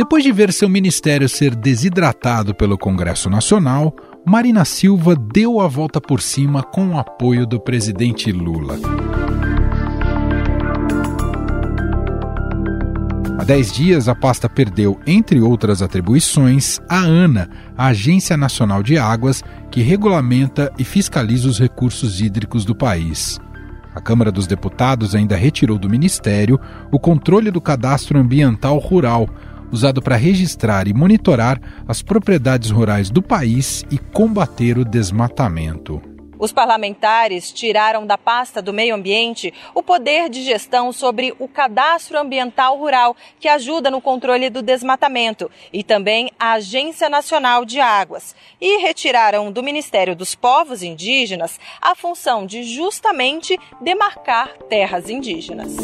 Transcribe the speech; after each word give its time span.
Depois 0.00 0.24
de 0.24 0.32
ver 0.32 0.50
seu 0.50 0.66
ministério 0.66 1.28
ser 1.28 1.54
desidratado 1.54 2.54
pelo 2.54 2.78
Congresso 2.78 3.28
Nacional, 3.28 3.94
Marina 4.26 4.64
Silva 4.64 5.14
deu 5.14 5.60
a 5.60 5.68
volta 5.68 6.00
por 6.00 6.22
cima 6.22 6.62
com 6.62 6.92
o 6.92 6.98
apoio 6.98 7.46
do 7.46 7.60
presidente 7.60 8.32
Lula. 8.32 8.78
Há 13.38 13.44
dez 13.44 13.70
dias, 13.70 14.08
a 14.08 14.14
pasta 14.14 14.48
perdeu, 14.48 14.98
entre 15.06 15.38
outras 15.38 15.82
atribuições, 15.82 16.80
a 16.88 17.00
ANA, 17.00 17.50
a 17.76 17.88
Agência 17.88 18.38
Nacional 18.38 18.82
de 18.82 18.96
Águas, 18.96 19.44
que 19.70 19.82
regulamenta 19.82 20.72
e 20.78 20.82
fiscaliza 20.82 21.46
os 21.46 21.58
recursos 21.58 22.22
hídricos 22.22 22.64
do 22.64 22.74
país. 22.74 23.38
A 23.94 24.00
Câmara 24.00 24.32
dos 24.32 24.46
Deputados 24.46 25.14
ainda 25.14 25.36
retirou 25.36 25.76
do 25.76 25.90
Ministério 25.90 26.58
o 26.90 26.98
controle 26.98 27.50
do 27.50 27.60
cadastro 27.60 28.18
ambiental 28.18 28.78
rural, 28.78 29.28
usado 29.70 30.02
para 30.02 30.16
registrar 30.16 30.88
e 30.88 30.94
monitorar 30.94 31.60
as 31.86 32.02
propriedades 32.02 32.70
rurais 32.70 33.10
do 33.10 33.22
país 33.22 33.84
e 33.90 33.98
combater 33.98 34.78
o 34.78 34.84
desmatamento. 34.84 36.00
Os 36.40 36.52
parlamentares 36.52 37.52
tiraram 37.52 38.06
da 38.06 38.16
pasta 38.16 38.62
do 38.62 38.72
meio 38.72 38.94
ambiente 38.94 39.52
o 39.74 39.82
poder 39.82 40.30
de 40.30 40.42
gestão 40.42 40.90
sobre 40.90 41.34
o 41.38 41.46
cadastro 41.46 42.18
ambiental 42.18 42.78
rural, 42.78 43.14
que 43.38 43.46
ajuda 43.46 43.90
no 43.90 44.00
controle 44.00 44.48
do 44.48 44.62
desmatamento, 44.62 45.50
e 45.70 45.84
também 45.84 46.32
a 46.38 46.52
Agência 46.52 47.10
Nacional 47.10 47.66
de 47.66 47.78
Águas. 47.78 48.34
E 48.58 48.78
retiraram 48.78 49.52
do 49.52 49.62
Ministério 49.62 50.16
dos 50.16 50.34
Povos 50.34 50.82
Indígenas 50.82 51.60
a 51.78 51.94
função 51.94 52.46
de 52.46 52.62
justamente 52.62 53.58
demarcar 53.82 54.56
terras 54.70 55.10
indígenas. 55.10 55.76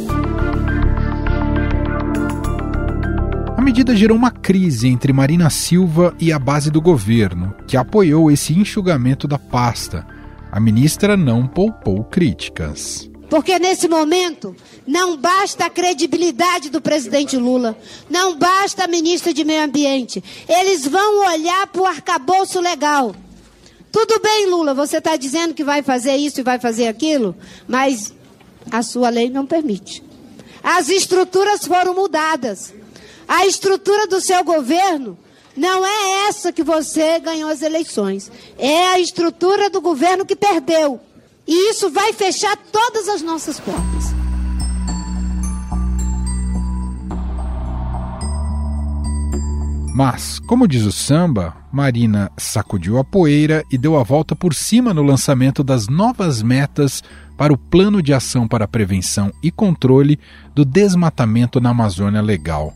Medida 3.67 3.97
gerou 3.97 4.17
uma 4.17 4.31
crise 4.31 4.89
entre 4.89 5.13
Marina 5.13 5.51
Silva 5.51 6.15
e 6.19 6.33
a 6.33 6.39
base 6.39 6.71
do 6.71 6.81
governo, 6.81 7.55
que 7.67 7.77
apoiou 7.77 8.31
esse 8.31 8.53
enxugamento 8.55 9.27
da 9.29 9.39
pasta 9.39 10.07
a 10.57 10.61
ministra 10.61 11.19
não 11.19 11.47
poupou 11.47 12.05
críticas. 12.05 13.11
Porque 13.29 13.59
nesse 13.59 13.89
momento 13.89 14.57
não 14.87 15.17
basta 15.17 15.67
a 15.67 15.71
credibilidade 15.71 16.71
do 16.71 16.81
presidente 16.81 17.37
Lula, 17.37 17.77
não 18.09 18.39
basta 18.39 18.85
a 18.85 18.89
ministra 18.89 19.35
de 19.35 19.45
Meio 19.45 19.65
Ambiente. 19.65 20.25
Eles 20.49 20.87
vão 20.87 21.27
olhar 21.27 21.67
para 21.67 21.83
o 21.83 21.87
arcabouço 21.87 22.61
legal. 22.61 23.15
Tudo 23.93 24.21
bem, 24.21 24.49
Lula, 24.49 24.73
você 24.73 24.99
está 24.99 25.17
dizendo 25.17 25.53
que 25.53 25.65
vai 25.65 25.83
fazer 25.83 26.17
isso 26.17 26.41
e 26.41 26.45
vai 26.45 26.59
fazer 26.59 26.87
aquilo, 26.87 27.37
mas 27.69 28.15
a 28.71 28.83
sua 28.83 29.11
lei 29.11 29.29
não 29.29 29.45
permite. 29.45 30.03
As 30.63 30.89
estruturas 30.89 31.67
foram 31.67 31.95
mudadas. 31.95 32.73
A 33.29 33.47
estrutura 33.47 34.07
do 34.07 34.21
seu 34.21 34.43
governo 34.45 35.19
não 35.57 35.85
é 35.85 36.29
essa 36.29 36.53
que 36.53 36.63
você 36.63 37.19
ganhou 37.19 37.51
as 37.51 37.63
eleições. 37.63 38.31
É 38.59 38.89
a 38.89 39.01
estrutura 39.01 39.71
do 39.71 39.81
governo 39.81 40.25
que 40.25 40.37
perdeu. 40.37 41.01
E 41.47 41.71
isso 41.71 41.91
vai 41.91 42.13
fechar 42.13 42.57
todas 42.57 43.09
as 43.09 43.23
nossas 43.23 43.59
portas. 43.59 44.17
Mas, 49.95 50.39
como 50.41 50.69
diz 50.69 50.85
o 50.85 50.93
samba, 50.93 51.57
Marina 51.73 52.31
sacudiu 52.37 52.99
a 52.99 53.05
poeira 53.05 53.65
e 53.73 53.79
deu 53.79 53.99
a 53.99 54.03
volta 54.03 54.37
por 54.37 54.55
cima 54.55 54.93
no 54.93 55.03
lançamento 55.03 55.65
das 55.65 55.89
novas 55.89 56.43
metas 56.43 57.03
para 57.35 57.51
o 57.51 57.57
Plano 57.57 58.03
de 58.03 58.13
Ação 58.13 58.47
para 58.47 58.69
Prevenção 58.69 59.33
e 59.43 59.51
Controle 59.51 60.19
do 60.55 60.67
Desmatamento 60.67 61.63
na 61.63 61.71
Amazônia 61.71 62.21
Legal. 62.21 62.75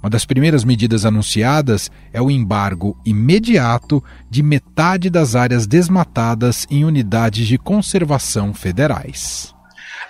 Uma 0.00 0.10
das 0.10 0.24
primeiras 0.24 0.64
medidas 0.64 1.04
anunciadas 1.04 1.90
é 2.12 2.22
o 2.22 2.30
embargo 2.30 2.96
imediato 3.04 4.02
de 4.30 4.42
metade 4.42 5.10
das 5.10 5.34
áreas 5.34 5.66
desmatadas 5.66 6.66
em 6.70 6.84
unidades 6.84 7.48
de 7.48 7.58
conservação 7.58 8.54
federais. 8.54 9.52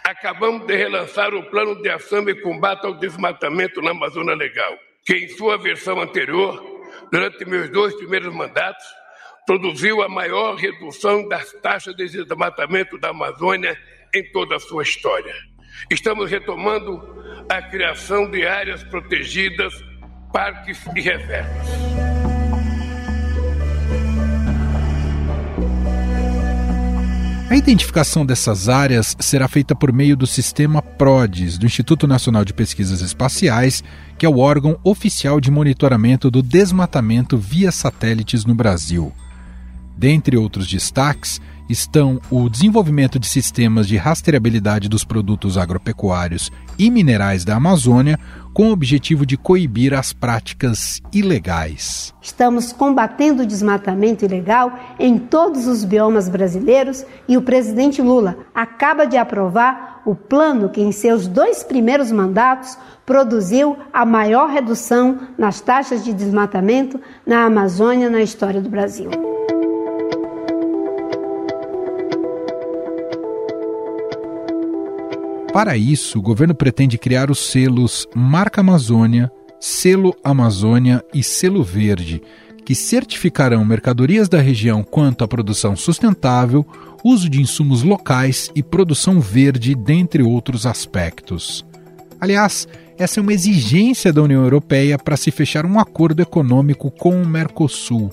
Acabamos 0.04 0.66
de 0.66 0.76
relançar 0.76 1.34
o 1.34 1.42
Plano 1.50 1.80
de 1.80 1.88
Ação 1.88 2.28
e 2.28 2.34
Combate 2.34 2.86
ao 2.86 2.94
Desmatamento 2.94 3.80
na 3.80 3.92
Amazônia 3.92 4.34
Legal, 4.34 4.72
que 5.06 5.14
em 5.14 5.28
sua 5.28 5.56
versão 5.56 6.00
anterior, 6.00 6.62
durante 7.10 7.44
meus 7.46 7.70
dois 7.70 7.94
primeiros 7.94 8.34
mandatos, 8.34 8.84
produziu 9.46 10.02
a 10.02 10.08
maior 10.08 10.56
redução 10.56 11.26
das 11.26 11.50
taxas 11.62 11.96
de 11.96 12.06
desmatamento 12.06 12.98
da 12.98 13.08
Amazônia 13.08 13.74
em 14.14 14.22
toda 14.32 14.56
a 14.56 14.60
sua 14.60 14.82
história. 14.82 15.34
Estamos 15.90 16.30
retomando 16.30 17.00
a 17.48 17.62
criação 17.62 18.30
de 18.30 18.46
áreas 18.46 18.82
protegidas, 18.84 19.72
parques 20.32 20.78
e 20.94 21.00
reservas. 21.00 21.68
A 27.50 27.56
identificação 27.56 28.26
dessas 28.26 28.68
áreas 28.68 29.16
será 29.18 29.48
feita 29.48 29.74
por 29.74 29.90
meio 29.90 30.14
do 30.14 30.26
sistema 30.26 30.82
PRODES, 30.82 31.56
do 31.56 31.64
Instituto 31.64 32.06
Nacional 32.06 32.44
de 32.44 32.52
Pesquisas 32.52 33.00
Espaciais, 33.00 33.82
que 34.18 34.26
é 34.26 34.28
o 34.28 34.36
órgão 34.36 34.78
oficial 34.84 35.40
de 35.40 35.50
monitoramento 35.50 36.30
do 36.30 36.42
desmatamento 36.42 37.38
via 37.38 37.72
satélites 37.72 38.44
no 38.44 38.54
Brasil. 38.54 39.14
Dentre 39.96 40.36
outros 40.36 40.68
destaques, 40.68 41.40
estão 41.68 42.20
o 42.30 42.48
desenvolvimento 42.48 43.18
de 43.18 43.26
sistemas 43.26 43.86
de 43.86 43.96
rastreabilidade 43.96 44.88
dos 44.88 45.04
produtos 45.04 45.58
agropecuários 45.58 46.50
e 46.78 46.90
minerais 46.90 47.44
da 47.44 47.56
Amazônia, 47.56 48.18
com 48.54 48.70
o 48.70 48.72
objetivo 48.72 49.24
de 49.24 49.36
coibir 49.36 49.94
as 49.94 50.12
práticas 50.12 51.00
ilegais. 51.12 52.12
Estamos 52.20 52.72
combatendo 52.72 53.42
o 53.42 53.46
desmatamento 53.46 54.24
ilegal 54.24 54.72
em 54.98 55.18
todos 55.18 55.66
os 55.66 55.84
biomas 55.84 56.28
brasileiros 56.28 57.04
e 57.28 57.36
o 57.36 57.42
presidente 57.42 58.02
Lula 58.02 58.38
acaba 58.54 59.04
de 59.06 59.16
aprovar 59.16 60.02
o 60.04 60.14
plano 60.14 60.70
que, 60.70 60.80
em 60.80 60.90
seus 60.90 61.28
dois 61.28 61.62
primeiros 61.62 62.10
mandatos, 62.10 62.78
produziu 63.04 63.76
a 63.92 64.04
maior 64.04 64.48
redução 64.48 65.18
nas 65.36 65.60
taxas 65.60 66.04
de 66.04 66.12
desmatamento 66.12 67.00
na 67.26 67.44
Amazônia 67.44 68.08
na 68.10 68.22
história 68.22 68.60
do 68.60 68.68
Brasil. 68.68 69.37
Para 75.58 75.76
isso, 75.76 76.20
o 76.20 76.22
governo 76.22 76.54
pretende 76.54 76.96
criar 76.96 77.32
os 77.32 77.50
selos 77.50 78.06
Marca 78.14 78.60
Amazônia, 78.60 79.28
Selo 79.58 80.14
Amazônia 80.22 81.04
e 81.12 81.20
Selo 81.20 81.64
Verde, 81.64 82.22
que 82.64 82.76
certificarão 82.76 83.64
mercadorias 83.64 84.28
da 84.28 84.40
região 84.40 84.84
quanto 84.84 85.24
à 85.24 85.26
produção 85.26 85.74
sustentável, 85.74 86.64
uso 87.02 87.28
de 87.28 87.40
insumos 87.40 87.82
locais 87.82 88.52
e 88.54 88.62
produção 88.62 89.18
verde, 89.18 89.74
dentre 89.74 90.22
outros 90.22 90.64
aspectos. 90.64 91.66
Aliás, 92.20 92.68
essa 92.96 93.18
é 93.18 93.20
uma 93.20 93.32
exigência 93.32 94.12
da 94.12 94.22
União 94.22 94.44
Europeia 94.44 94.96
para 94.96 95.16
se 95.16 95.32
fechar 95.32 95.66
um 95.66 95.80
acordo 95.80 96.22
econômico 96.22 96.88
com 96.88 97.20
o 97.20 97.26
Mercosul. 97.26 98.12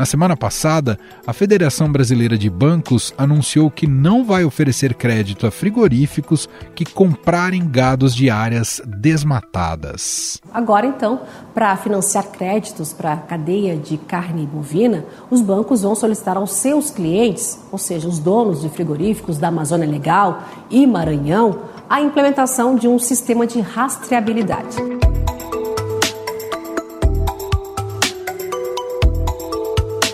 Na 0.00 0.06
semana 0.06 0.34
passada, 0.34 0.98
a 1.26 1.32
Federação 1.34 1.92
Brasileira 1.92 2.38
de 2.38 2.48
Bancos 2.48 3.12
anunciou 3.18 3.70
que 3.70 3.86
não 3.86 4.24
vai 4.24 4.46
oferecer 4.46 4.94
crédito 4.94 5.46
a 5.46 5.50
frigoríficos 5.50 6.48
que 6.74 6.86
comprarem 6.86 7.68
gados 7.68 8.14
de 8.14 8.30
áreas 8.30 8.80
desmatadas. 8.86 10.40
Agora, 10.54 10.86
então, 10.86 11.20
para 11.52 11.76
financiar 11.76 12.28
créditos 12.28 12.94
para 12.94 13.12
a 13.12 13.16
cadeia 13.18 13.76
de 13.76 13.98
carne 13.98 14.46
bovina, 14.46 15.04
os 15.30 15.42
bancos 15.42 15.82
vão 15.82 15.94
solicitar 15.94 16.38
aos 16.38 16.54
seus 16.54 16.90
clientes, 16.90 17.60
ou 17.70 17.76
seja, 17.76 18.08
os 18.08 18.18
donos 18.18 18.62
de 18.62 18.70
frigoríficos 18.70 19.36
da 19.36 19.48
Amazônia 19.48 19.86
Legal 19.86 20.44
e 20.70 20.86
Maranhão, 20.86 21.64
a 21.90 22.00
implementação 22.00 22.74
de 22.74 22.88
um 22.88 22.98
sistema 22.98 23.46
de 23.46 23.60
rastreabilidade. 23.60 24.78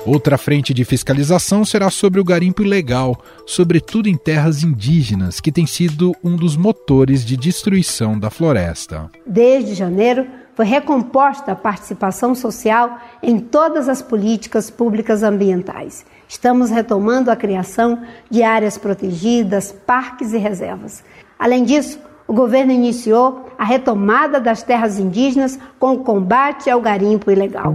Outra 0.07 0.39
frente 0.39 0.73
de 0.73 0.85
fiscalização 0.85 1.65
será 1.65 1.91
sobre 1.91 2.21
o 2.21 2.25
garimpo 2.25 2.63
ilegal, 2.63 3.21
sobretudo 3.45 4.09
em 4.09 4.17
terras 4.17 4.63
indígenas, 4.63 5.41
que 5.41 5.51
tem 5.51 5.67
sido 5.67 6.15
um 6.23 6.37
dos 6.37 6.57
motores 6.57 7.25
de 7.25 7.37
destruição 7.37 8.17
da 8.17 8.31
floresta. 8.31 9.11
Desde 9.27 9.75
janeiro, 9.75 10.25
foi 10.55 10.65
recomposta 10.65 11.51
a 11.51 11.57
participação 11.57 12.37
social 12.37 13.01
em 13.21 13.41
todas 13.41 13.89
as 13.89 14.01
políticas 14.01 14.71
públicas 14.71 15.25
ambientais. 15.25 16.07
Estamos 16.29 16.71
retomando 16.71 17.29
a 17.29 17.37
criação 17.37 18.01
de 18.31 18.45
áreas 18.45 18.79
protegidas, 18.79 19.73
parques 19.73 20.33
e 20.33 20.39
reservas. 20.39 21.03
Além 21.37 21.65
disso, 21.65 21.99
o 22.29 22.33
governo 22.33 22.71
iniciou 22.71 23.51
a 23.59 23.65
retomada 23.65 24.41
das 24.41 24.63
terras 24.63 25.01
indígenas 25.01 25.59
com 25.81 25.95
o 25.95 26.05
combate 26.05 26.71
ao 26.71 26.81
garimpo 26.81 27.29
ilegal. 27.29 27.75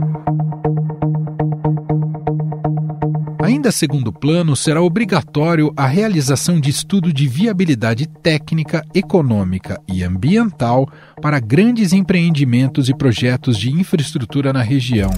Ainda 3.61 3.71
segundo 3.71 4.07
o 4.07 4.11
plano, 4.11 4.55
será 4.55 4.81
obrigatório 4.81 5.71
a 5.77 5.85
realização 5.85 6.59
de 6.59 6.71
estudo 6.71 7.13
de 7.13 7.27
viabilidade 7.27 8.07
técnica, 8.07 8.83
econômica 8.91 9.79
e 9.87 10.03
ambiental 10.03 10.91
para 11.21 11.39
grandes 11.39 11.93
empreendimentos 11.93 12.89
e 12.89 12.95
projetos 12.95 13.59
de 13.59 13.69
infraestrutura 13.69 14.51
na 14.51 14.63
região. 14.63 15.11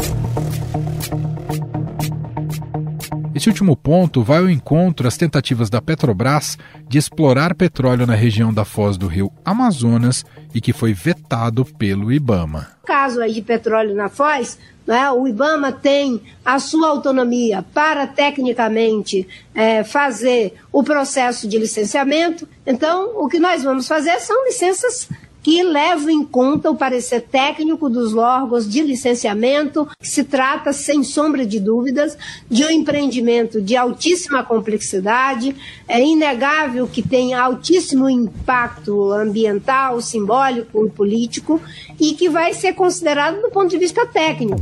Esse 3.35 3.49
último 3.49 3.75
ponto 3.75 4.21
vai 4.21 4.37
ao 4.37 4.49
encontro 4.49 5.07
às 5.07 5.17
tentativas 5.17 5.67
da 5.67 5.81
Petrobras 5.81 6.55
de 6.87 6.99
explorar 6.99 7.55
petróleo 7.55 8.05
na 8.05 8.13
região 8.13 8.53
da 8.53 8.63
foz 8.63 8.95
do 8.95 9.07
rio 9.07 9.31
Amazonas 9.43 10.23
e 10.53 10.61
que 10.61 10.71
foi 10.71 10.93
vetado 10.93 11.65
pelo 11.65 12.11
Ibama. 12.11 12.67
No 12.81 12.87
caso 12.87 13.21
aí 13.21 13.33
de 13.33 13.41
petróleo 13.41 13.95
na 13.95 14.07
foz, 14.07 14.59
né, 14.85 15.09
o 15.11 15.27
IBAMA 15.27 15.71
tem 15.71 16.21
a 16.45 16.59
sua 16.59 16.89
autonomia 16.89 17.63
para 17.73 18.05
tecnicamente 18.05 19.27
é, 19.55 19.83
fazer 19.83 20.53
o 20.71 20.83
processo 20.83 21.47
de 21.47 21.57
licenciamento. 21.57 22.47
Então, 22.67 23.13
o 23.15 23.27
que 23.27 23.39
nós 23.39 23.63
vamos 23.63 23.87
fazer 23.87 24.19
são 24.19 24.45
licenças 24.45 25.09
que 25.43 25.61
levam 25.61 26.09
em 26.09 26.23
conta 26.23 26.71
o 26.71 26.75
parecer 26.75 27.21
técnico 27.21 27.89
dos 27.89 28.15
órgãos 28.15 28.67
de 28.67 28.81
licenciamento, 28.81 29.85
que 29.99 30.07
se 30.07 30.23
trata, 30.23 30.71
sem 30.71 31.03
sombra 31.03 31.45
de 31.45 31.59
dúvidas, 31.59 32.17
de 32.49 32.63
um 32.63 32.69
empreendimento 32.69 33.61
de 33.61 33.75
altíssima 33.75 34.41
complexidade, 34.41 35.53
é 35.85 36.01
inegável 36.01 36.87
que 36.87 37.01
tem 37.01 37.33
altíssimo 37.33 38.09
impacto 38.09 39.11
ambiental, 39.11 39.99
simbólico 40.01 40.87
e 40.87 40.89
político, 40.89 41.61
e 41.99 42.13
que 42.13 42.29
vai 42.29 42.53
ser 42.53 42.73
considerado 42.73 43.41
do 43.41 43.51
ponto 43.51 43.69
de 43.69 43.77
vista 43.77 44.05
técnico. 44.05 44.61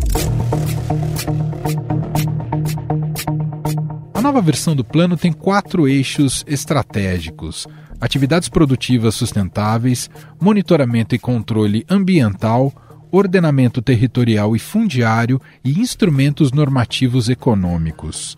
A 4.16 4.22
nova 4.22 4.42
versão 4.42 4.76
do 4.76 4.84
plano 4.84 5.16
tem 5.16 5.32
quatro 5.32 5.88
eixos 5.88 6.44
estratégicos 6.48 7.68
atividades 8.02 8.50
produtivas 8.50 9.14
sustentáveis, 9.16 10.10
monitoramento 10.42 11.14
e 11.14 11.20
controle 11.20 11.86
ambiental, 11.88 12.74
ordenamento 13.12 13.82
territorial 13.82 14.56
e 14.56 14.60
fundiário 14.60 15.40
e 15.64 15.80
instrumentos 15.80 16.52
normativos 16.52 17.30
econômicos. 17.30 18.38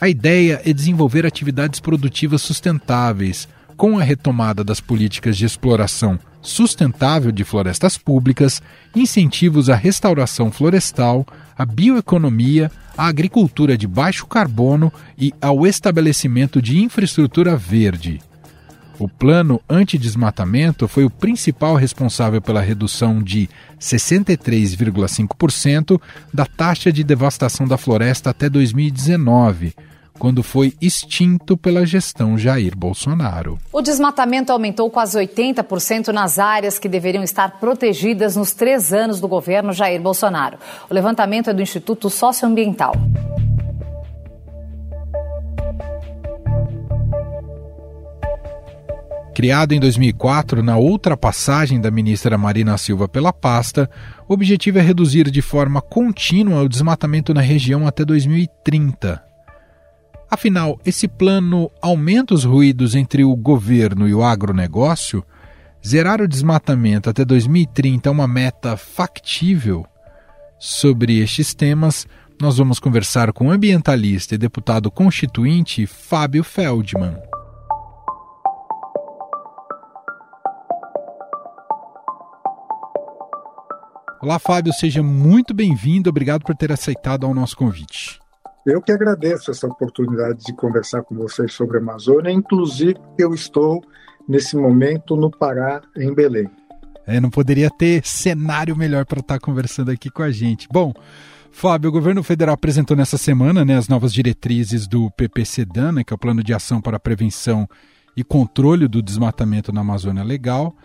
A 0.00 0.08
ideia 0.08 0.62
é 0.64 0.72
desenvolver 0.72 1.26
atividades 1.26 1.78
produtivas 1.78 2.40
sustentáveis, 2.40 3.46
com 3.76 3.98
a 3.98 4.02
retomada 4.02 4.64
das 4.64 4.80
políticas 4.80 5.36
de 5.36 5.44
exploração 5.44 6.18
sustentável 6.42 7.30
de 7.30 7.44
florestas 7.44 7.98
públicas, 7.98 8.62
incentivos 8.94 9.68
à 9.68 9.74
restauração 9.74 10.50
florestal, 10.50 11.26
à 11.56 11.64
bioeconomia, 11.66 12.70
à 12.96 13.06
agricultura 13.06 13.76
de 13.76 13.86
baixo 13.86 14.26
carbono 14.26 14.92
e 15.18 15.34
ao 15.40 15.66
estabelecimento 15.66 16.62
de 16.62 16.78
infraestrutura 16.78 17.56
verde. 17.56 18.20
O 19.00 19.08
plano 19.08 19.60
antidesmatamento 19.66 20.86
foi 20.86 21.06
o 21.06 21.10
principal 21.10 21.74
responsável 21.74 22.42
pela 22.42 22.60
redução 22.60 23.22
de 23.22 23.48
63,5% 23.80 25.98
da 26.34 26.44
taxa 26.44 26.92
de 26.92 27.02
devastação 27.02 27.66
da 27.66 27.78
floresta 27.78 28.28
até 28.28 28.50
2019 28.50 29.72
quando 30.18 30.42
foi 30.42 30.74
extinto 30.82 31.56
pela 31.56 31.86
gestão 31.86 32.36
Jair 32.36 32.76
Bolsonaro. 32.76 33.58
O 33.72 33.80
desmatamento 33.80 34.52
aumentou 34.52 34.90
quase 34.90 35.18
80% 35.18 36.08
nas 36.08 36.38
áreas 36.38 36.78
que 36.78 36.90
deveriam 36.90 37.24
estar 37.24 37.58
protegidas 37.58 38.36
nos 38.36 38.52
três 38.52 38.92
anos 38.92 39.18
do 39.18 39.26
governo 39.26 39.72
Jair 39.72 39.98
Bolsonaro. 39.98 40.58
O 40.90 40.94
levantamento 40.94 41.48
é 41.48 41.54
do 41.54 41.62
Instituto 41.62 42.10
Socioambiental. 42.10 42.92
Criado 49.34 49.72
em 49.72 49.80
2004 49.80 50.62
na 50.62 50.76
outra 50.76 51.16
passagem 51.16 51.80
da 51.80 51.90
ministra 51.90 52.36
Marina 52.36 52.76
Silva 52.76 53.08
pela 53.08 53.32
pasta, 53.32 53.88
o 54.28 54.34
objetivo 54.34 54.78
é 54.78 54.82
reduzir 54.82 55.30
de 55.30 55.40
forma 55.40 55.80
contínua 55.80 56.62
o 56.62 56.68
desmatamento 56.68 57.32
na 57.32 57.40
região 57.40 57.86
até 57.86 58.04
2030. 58.04 59.22
Afinal, 60.30 60.78
esse 60.84 61.08
plano 61.08 61.70
aumenta 61.80 62.34
os 62.34 62.44
ruídos 62.44 62.94
entre 62.94 63.24
o 63.24 63.34
governo 63.34 64.08
e 64.08 64.14
o 64.14 64.22
agronegócio? 64.22 65.24
Zerar 65.86 66.20
o 66.20 66.28
desmatamento 66.28 67.08
até 67.08 67.24
2030 67.24 68.08
é 68.08 68.12
uma 68.12 68.28
meta 68.28 68.76
factível? 68.76 69.86
Sobre 70.58 71.20
estes 71.20 71.54
temas, 71.54 72.06
nós 72.40 72.58
vamos 72.58 72.78
conversar 72.78 73.32
com 73.32 73.46
o 73.46 73.50
ambientalista 73.50 74.34
e 74.34 74.38
deputado 74.38 74.90
constituinte 74.90 75.86
Fábio 75.86 76.44
Feldman. 76.44 77.29
Olá, 84.22 84.38
Fábio, 84.38 84.70
seja 84.70 85.02
muito 85.02 85.54
bem-vindo. 85.54 86.10
Obrigado 86.10 86.42
por 86.42 86.54
ter 86.54 86.70
aceitado 86.70 87.24
ao 87.24 87.32
nosso 87.32 87.56
convite. 87.56 88.20
Eu 88.66 88.82
que 88.82 88.92
agradeço 88.92 89.50
essa 89.50 89.66
oportunidade 89.66 90.44
de 90.44 90.52
conversar 90.52 91.02
com 91.04 91.14
vocês 91.14 91.54
sobre 91.54 91.78
a 91.78 91.80
Amazônia, 91.80 92.30
inclusive 92.30 93.00
eu 93.18 93.32
estou 93.32 93.82
nesse 94.28 94.56
momento 94.56 95.16
no 95.16 95.30
Pará, 95.30 95.80
em 95.96 96.12
Belém. 96.12 96.50
É, 97.06 97.18
não 97.18 97.30
poderia 97.30 97.70
ter 97.70 98.04
cenário 98.04 98.76
melhor 98.76 99.06
para 99.06 99.20
estar 99.20 99.40
conversando 99.40 99.90
aqui 99.90 100.10
com 100.10 100.22
a 100.22 100.30
gente. 100.30 100.68
Bom, 100.70 100.92
Fábio, 101.50 101.88
o 101.88 101.92
governo 101.92 102.22
federal 102.22 102.52
apresentou 102.52 102.94
nessa 102.94 103.16
semana 103.16 103.64
né, 103.64 103.78
as 103.78 103.88
novas 103.88 104.12
diretrizes 104.12 104.86
do 104.86 105.10
PPCDAN, 105.12 105.92
né, 105.92 106.04
que 106.04 106.12
é 106.12 106.14
o 106.14 106.18
Plano 106.18 106.44
de 106.44 106.52
Ação 106.52 106.78
para 106.78 106.98
a 106.98 107.00
Prevenção 107.00 107.66
e 108.14 108.22
Controle 108.22 108.86
do 108.86 109.00
Desmatamento 109.00 109.72
na 109.72 109.80
Amazônia 109.80 110.22
Legal 110.22 110.76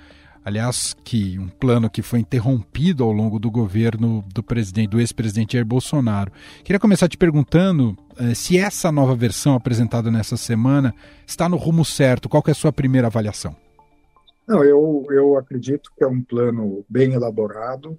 aliás, 0.45 0.95
que 1.03 1.39
um 1.39 1.47
plano 1.47 1.89
que 1.89 2.03
foi 2.03 2.19
interrompido 2.19 3.03
ao 3.03 3.11
longo 3.11 3.39
do 3.39 3.49
governo 3.49 4.23
do 4.31 4.43
presidente, 4.43 4.91
do 4.91 4.99
ex-presidente 4.99 5.53
Jair 5.53 5.65
Bolsonaro. 5.65 6.31
Queria 6.63 6.79
começar 6.79 7.07
te 7.07 7.17
perguntando 7.17 7.97
eh, 8.15 8.35
se 8.35 8.55
essa 8.55 8.91
nova 8.91 9.15
versão 9.15 9.55
apresentada 9.55 10.11
nessa 10.11 10.37
semana 10.37 10.93
está 11.25 11.49
no 11.49 11.57
rumo 11.57 11.83
certo. 11.83 12.29
Qual 12.29 12.43
é 12.45 12.51
a 12.51 12.55
sua 12.55 12.71
primeira 12.71 13.07
avaliação? 13.07 13.55
Não, 14.47 14.63
eu, 14.63 15.03
eu 15.09 15.35
acredito 15.35 15.89
que 15.97 16.03
é 16.03 16.07
um 16.07 16.21
plano 16.21 16.85
bem 16.87 17.13
elaborado, 17.13 17.97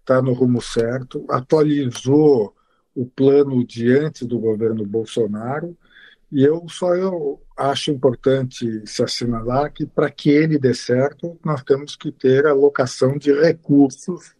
está 0.00 0.20
no 0.20 0.32
rumo 0.32 0.60
certo, 0.60 1.24
atualizou 1.30 2.52
o 2.96 3.06
plano 3.06 3.64
de 3.64 3.92
antes 3.92 4.26
do 4.26 4.40
governo 4.40 4.84
Bolsonaro, 4.84 5.76
e 6.30 6.44
eu 6.44 6.66
só 6.68 6.94
eu 6.94 7.40
acho 7.56 7.90
importante 7.90 8.82
se 8.86 9.02
assinalar 9.02 9.72
que 9.72 9.86
para 9.86 10.10
que 10.10 10.30
ele 10.30 10.58
dê 10.58 10.74
certo, 10.74 11.38
nós 11.44 11.62
temos 11.62 11.96
que 11.96 12.10
ter 12.10 12.46
alocação 12.46 13.16
de 13.16 13.32
recursos 13.32 14.34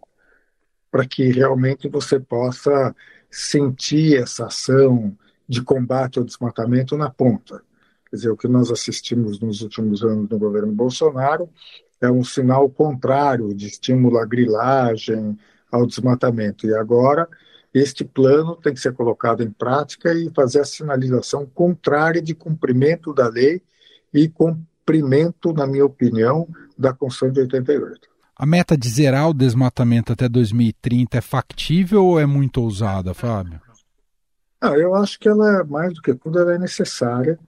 para 0.90 1.07
que 1.07 1.31
realmente 1.31 1.88
você 1.88 2.19
possa 2.19 2.95
sentir 3.31 4.21
essa 4.21 4.47
ação 4.47 5.16
de 5.49 5.62
combate 5.62 6.19
ao 6.19 6.25
desmatamento 6.25 6.97
na 6.97 7.11
ponta. 7.11 7.62
Quer 8.11 8.16
dizer, 8.16 8.31
o 8.31 8.37
que 8.37 8.49
nós 8.49 8.71
assistimos 8.71 9.40
nos 9.40 9.62
últimos 9.62 10.02
anos 10.02 10.28
no 10.28 10.38
governo 10.38 10.73
Bolsonaro 10.73 11.49
é 12.00 12.11
um 12.11 12.25
sinal 12.25 12.69
contrário 12.69 13.55
de 13.55 13.66
estímulo 13.66 14.19
à 14.19 14.25
grilagem, 14.25 15.38
ao 15.71 15.87
desmatamento. 15.87 16.66
E 16.66 16.75
agora 16.75 17.28
este 17.78 18.04
plano 18.04 18.56
tem 18.56 18.73
que 18.73 18.80
ser 18.80 18.95
colocado 18.95 19.42
em 19.42 19.50
prática 19.50 20.14
e 20.14 20.30
fazer 20.35 20.61
a 20.61 20.64
sinalização 20.64 21.45
contrária 21.45 22.23
de 22.23 22.35
cumprimento 22.35 23.12
da 23.12 23.28
lei 23.28 23.61
e 24.14 24.28
cumprimento, 24.28 25.52
na 25.52 25.66
minha 25.66 25.85
opinião, 25.85 26.49
da 26.78 26.95
Constituição 26.95 27.33
de 27.33 27.40
88. 27.40 28.09
A 28.38 28.47
meta 28.47 28.76
de 28.76 28.88
zerar 28.88 29.28
o 29.28 29.35
desmatamento 29.35 30.12
até 30.12 30.28
2030 30.28 31.18
é 31.18 31.21
factível 31.21 32.04
ou 32.04 32.18
é 32.18 32.25
muito 32.25 32.62
ousada, 32.62 33.12
Fábio? 33.12 33.61
Não, 34.62 34.75
eu 34.75 34.95
acho 34.95 35.18
que 35.18 35.28
ela, 35.28 35.62
mais 35.64 35.92
do 35.92 36.00
que 36.00 36.14
tudo, 36.14 36.38
ela 36.38 36.54
é 36.54 36.59
necessária, 36.59 37.38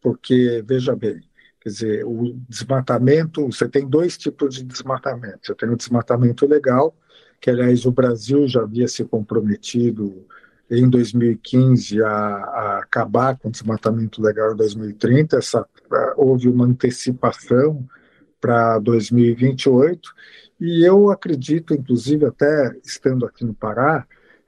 porque, 0.00 0.64
veja 0.66 0.96
bem, 0.96 1.20
quer 1.60 1.68
dizer, 1.68 2.04
o 2.06 2.34
desmatamento, 2.48 3.44
você 3.46 3.68
tem 3.68 3.86
dois 3.86 4.16
tipos 4.16 4.54
de 4.54 4.64
desmatamento. 4.64 5.40
Você 5.42 5.54
tem 5.54 5.68
o 5.68 5.76
desmatamento 5.76 6.46
legal, 6.46 6.94
que 7.40 7.50
aliás 7.50 7.86
o 7.86 7.92
Brasil 7.92 8.46
já 8.46 8.62
havia 8.62 8.88
se 8.88 9.04
comprometido 9.04 10.26
em 10.70 10.88
2015 10.88 12.02
a, 12.02 12.08
a 12.08 12.78
acabar 12.78 13.38
com 13.38 13.48
o 13.48 13.50
desmatamento 13.50 14.20
legal 14.20 14.52
em 14.52 14.56
2030. 14.56 15.38
Essa, 15.38 15.66
houve 16.16 16.48
uma 16.48 16.66
antecipação 16.66 17.86
para 18.40 18.78
2028 18.78 20.10
e 20.60 20.84
eu 20.84 21.10
acredito, 21.10 21.74
inclusive 21.74 22.26
até 22.26 22.76
estando 22.84 23.24
aqui 23.24 23.44
no 23.44 23.54
Pará, 23.54 24.06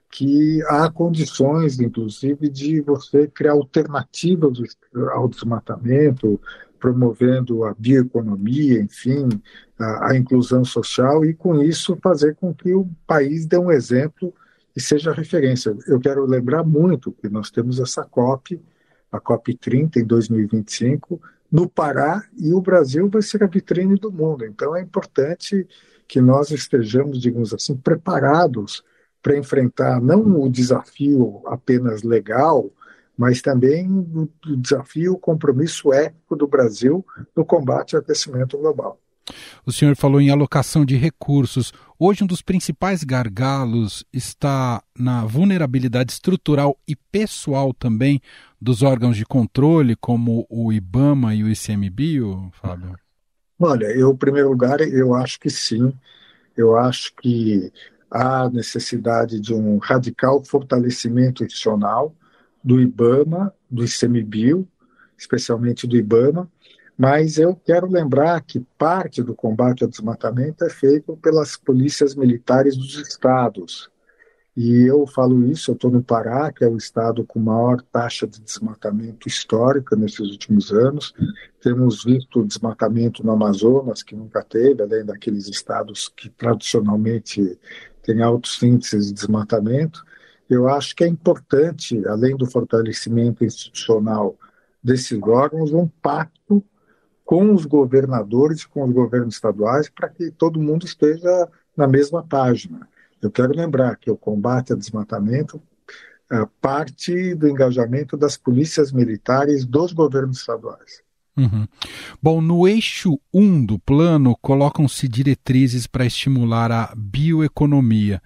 que 0.09 0.61
há 0.63 0.91
condições, 0.91 1.79
inclusive, 1.79 2.49
de 2.49 2.81
você 2.81 3.27
criar 3.27 3.53
alternativas 3.53 4.59
ao 5.13 5.29
desmatamento, 5.29 6.39
promovendo 6.81 7.63
a 7.63 7.75
bioeconomia, 7.77 8.81
enfim, 8.81 9.29
a, 9.77 10.09
a, 10.09 10.17
inclusão 10.17 10.65
social 10.65 11.23
e, 11.23 11.33
com 11.33 11.61
isso, 11.61 11.95
fazer 12.01 12.35
com 12.35 12.51
que 12.53 12.73
o 12.73 12.89
país 13.05 13.45
dê 13.45 13.57
um 13.57 13.71
exemplo 13.71 14.33
e 14.75 14.81
seja 14.81 15.13
referência. 15.13 15.77
Eu 15.87 15.99
quero 15.99 16.25
lembrar 16.25 16.63
muito 16.63 17.11
que 17.11 17.29
nós 17.29 17.51
temos 17.51 17.79
essa 17.79 18.03
COP, 18.03 18.59
a 19.11 19.19
COP 19.19 19.55
30 19.55 19.99
em 19.99 20.05
2025, 20.05 21.21
no 21.51 21.69
Pará, 21.69 22.23
e 22.35 22.51
o 22.51 22.61
Brasil 22.61 23.07
vai 23.07 23.21
ser 23.21 23.43
a 23.43 23.47
vitrine 23.47 23.95
do 23.95 24.11
mundo. 24.11 24.43
Então 24.43 24.75
é 24.75 24.81
importante 24.81 25.67
que 26.07 26.19
nós 26.19 26.49
estejamos, 26.49 27.21
digamos 27.21 27.53
assim, 27.53 27.75
preparados 27.77 28.83
para 29.21 29.37
enfrentar 29.37 30.01
não 30.01 30.41
o 30.41 30.49
desafio 30.49 31.43
apenas 31.45 32.01
legal, 32.01 32.71
mas 33.17 33.41
também 33.41 33.89
o 33.89 34.29
desafio, 34.57 35.13
o 35.13 35.19
compromisso 35.19 35.93
ético 35.93 36.35
do 36.35 36.47
Brasil 36.47 37.05
no 37.35 37.45
combate 37.45 37.95
ao 37.95 38.01
aquecimento 38.01 38.57
global. 38.57 38.99
O 39.65 39.71
senhor 39.71 39.95
falou 39.95 40.19
em 40.19 40.29
alocação 40.29 40.83
de 40.83 40.95
recursos. 40.95 41.71
Hoje, 41.99 42.23
um 42.23 42.27
dos 42.27 42.41
principais 42.41 43.03
gargalos 43.03 44.03
está 44.11 44.81
na 44.97 45.25
vulnerabilidade 45.25 46.11
estrutural 46.11 46.77
e 46.87 46.95
pessoal 46.95 47.73
também 47.73 48.19
dos 48.59 48.81
órgãos 48.81 49.15
de 49.15 49.25
controle, 49.25 49.95
como 49.95 50.45
o 50.49 50.73
IBAMA 50.73 51.35
e 51.35 51.43
o 51.43 51.49
ICMBio, 51.49 52.51
Fábio? 52.53 52.95
Olha, 53.59 53.85
eu, 53.85 54.11
em 54.11 54.17
primeiro 54.17 54.49
lugar, 54.49 54.81
eu 54.81 55.13
acho 55.13 55.39
que 55.39 55.49
sim. 55.49 55.93
Eu 56.57 56.75
acho 56.75 57.13
que 57.21 57.71
há 58.09 58.49
necessidade 58.49 59.39
de 59.39 59.53
um 59.53 59.77
radical 59.77 60.43
fortalecimento 60.43 61.43
institucional 61.43 62.13
do 62.63 62.79
IBAMA, 62.79 63.53
do 63.69 63.83
ICMBio, 63.83 64.67
especialmente 65.17 65.87
do 65.87 65.95
IBAMA, 65.95 66.49
mas 66.97 67.37
eu 67.37 67.55
quero 67.55 67.87
lembrar 67.87 68.41
que 68.41 68.59
parte 68.77 69.23
do 69.23 69.33
combate 69.33 69.83
ao 69.83 69.89
desmatamento 69.89 70.63
é 70.63 70.69
feito 70.69 71.17
pelas 71.17 71.57
polícias 71.57 72.13
militares 72.13 72.77
dos 72.77 72.95
estados. 72.95 73.89
E 74.55 74.83
eu 74.83 75.07
falo 75.07 75.47
isso, 75.47 75.71
eu 75.71 75.75
estou 75.75 75.89
no 75.89 76.03
Pará, 76.03 76.51
que 76.51 76.63
é 76.63 76.67
o 76.67 76.75
estado 76.75 77.25
com 77.25 77.39
maior 77.39 77.81
taxa 77.81 78.27
de 78.27 78.41
desmatamento 78.41 79.27
histórica 79.27 79.95
nesses 79.95 80.19
últimos 80.19 80.71
anos. 80.71 81.13
Temos 81.61 82.03
visto 82.03 82.45
desmatamento 82.45 83.25
no 83.25 83.31
Amazonas, 83.31 84.03
que 84.03 84.15
nunca 84.15 84.43
teve, 84.43 84.83
além 84.83 85.05
daqueles 85.05 85.47
estados 85.47 86.09
que 86.09 86.29
tradicionalmente 86.29 87.57
têm 88.03 88.21
altos 88.21 88.61
índices 88.61 89.07
de 89.07 89.13
desmatamento. 89.13 90.03
Eu 90.51 90.67
acho 90.67 90.93
que 90.93 91.05
é 91.05 91.07
importante, 91.07 92.05
além 92.05 92.35
do 92.35 92.45
fortalecimento 92.45 93.45
institucional 93.45 94.35
desses 94.83 95.17
órgãos, 95.23 95.71
um 95.71 95.87
pacto 95.87 96.61
com 97.23 97.53
os 97.53 97.65
governadores, 97.65 98.65
com 98.65 98.83
os 98.83 98.91
governos 98.91 99.35
estaduais, 99.35 99.89
para 99.89 100.09
que 100.09 100.29
todo 100.29 100.59
mundo 100.59 100.85
esteja 100.85 101.47
na 101.75 101.87
mesma 101.87 102.21
página. 102.21 102.85
Eu 103.21 103.31
quero 103.31 103.55
lembrar 103.55 103.95
que 103.95 104.11
o 104.11 104.17
combate 104.17 104.73
ao 104.73 104.77
desmatamento 104.77 105.61
é 106.29 106.45
parte 106.59 107.33
do 107.33 107.47
engajamento 107.47 108.17
das 108.17 108.35
polícias 108.35 108.91
militares 108.91 109.65
dos 109.65 109.93
governos 109.93 110.39
estaduais. 110.39 111.01
Uhum. 111.37 111.65
Bom, 112.21 112.41
no 112.41 112.67
eixo 112.67 113.17
1 113.33 113.65
do 113.65 113.79
plano 113.79 114.35
colocam-se 114.41 115.07
diretrizes 115.07 115.87
para 115.87 116.05
estimular 116.05 116.73
a 116.73 116.93
bioeconomia. 116.93 118.21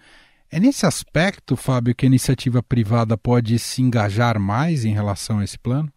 É 0.55 0.59
nesse 0.59 0.85
aspecto, 0.85 1.57
Fábio, 1.57 1.93
que 1.93 2.05
a 2.05 2.07
iniciativa 2.07 2.63
privada 2.63 3.17
pode 3.17 3.59
se 3.59 3.81
engajar 3.81 4.39
mais 4.39 4.85
em 4.85 4.93
relação 4.93 5.39
a 5.39 5.43
esse 5.43 5.59
plano? 5.59 5.91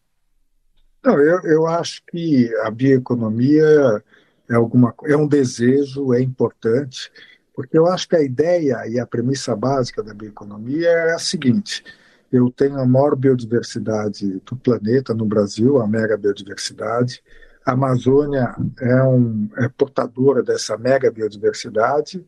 Não, 1.01 1.17
eu, 1.17 1.41
eu 1.43 1.67
acho 1.69 2.03
que 2.11 2.53
a 2.65 2.69
bioeconomia 2.69 4.03
é, 4.51 4.55
alguma, 4.57 4.93
é 5.05 5.17
um 5.17 5.29
desejo, 5.29 6.13
é 6.13 6.21
importante, 6.21 7.09
porque 7.55 7.79
eu 7.79 7.87
acho 7.87 8.09
que 8.09 8.17
a 8.17 8.21
ideia 8.21 8.85
e 8.89 8.99
a 8.99 9.07
premissa 9.07 9.55
básica 9.55 10.03
da 10.03 10.13
bioeconomia 10.13 10.89
é 10.89 11.13
a 11.13 11.21
seguinte: 11.21 11.85
eu 12.33 12.51
tenho 12.51 12.81
a 12.81 12.85
maior 12.85 13.15
biodiversidade 13.15 14.43
do 14.45 14.57
planeta 14.57 15.15
no 15.15 15.25
Brasil, 15.25 15.81
a 15.81 15.87
mega 15.87 16.17
biodiversidade. 16.17 17.23
A 17.65 17.75
Amazônia 17.75 18.57
é, 18.81 19.05
um, 19.05 19.49
é 19.57 19.69
portadora 19.69 20.43
dessa 20.43 20.77
mega 20.77 21.13
biodiversidade 21.13 22.27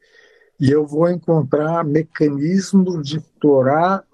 e 0.61 0.71
eu 0.71 0.87
vou 0.87 1.09
encontrar 1.09 1.83
mecanismos 1.83 3.09
de 3.09 3.17
explorar 3.17 4.05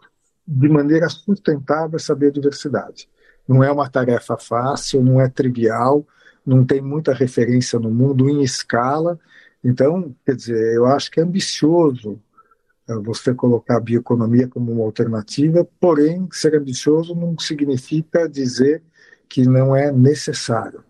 de 0.47 0.69
maneira 0.69 1.09
sustentável 1.09 1.97
essa 1.97 2.15
biodiversidade. 2.15 3.09
Não 3.49 3.65
é 3.65 3.71
uma 3.71 3.91
tarefa 3.91 4.37
fácil, 4.37 5.03
não 5.03 5.21
é 5.21 5.29
trivial, 5.29 6.07
não 6.47 6.65
tem 6.65 6.81
muita 6.81 7.12
referência 7.12 7.81
no 7.81 7.91
mundo 7.91 8.31
em 8.31 8.43
escala. 8.43 9.19
Então, 9.62 10.15
quer 10.25 10.37
dizer, 10.37 10.76
eu 10.76 10.87
acho 10.87 11.11
que 11.11 11.19
é 11.19 11.25
ambicioso 11.25 12.21
é, 12.88 12.95
você 12.95 13.35
colocar 13.35 13.79
a 13.79 13.81
bioeconomia 13.81 14.47
como 14.47 14.71
uma 14.71 14.85
alternativa, 14.85 15.67
porém, 15.81 16.29
ser 16.31 16.55
ambicioso 16.55 17.17
não 17.17 17.37
significa 17.37 18.29
dizer 18.29 18.83
que 19.29 19.45
não 19.45 19.75
é 19.75 19.91
necessário. 19.91 20.85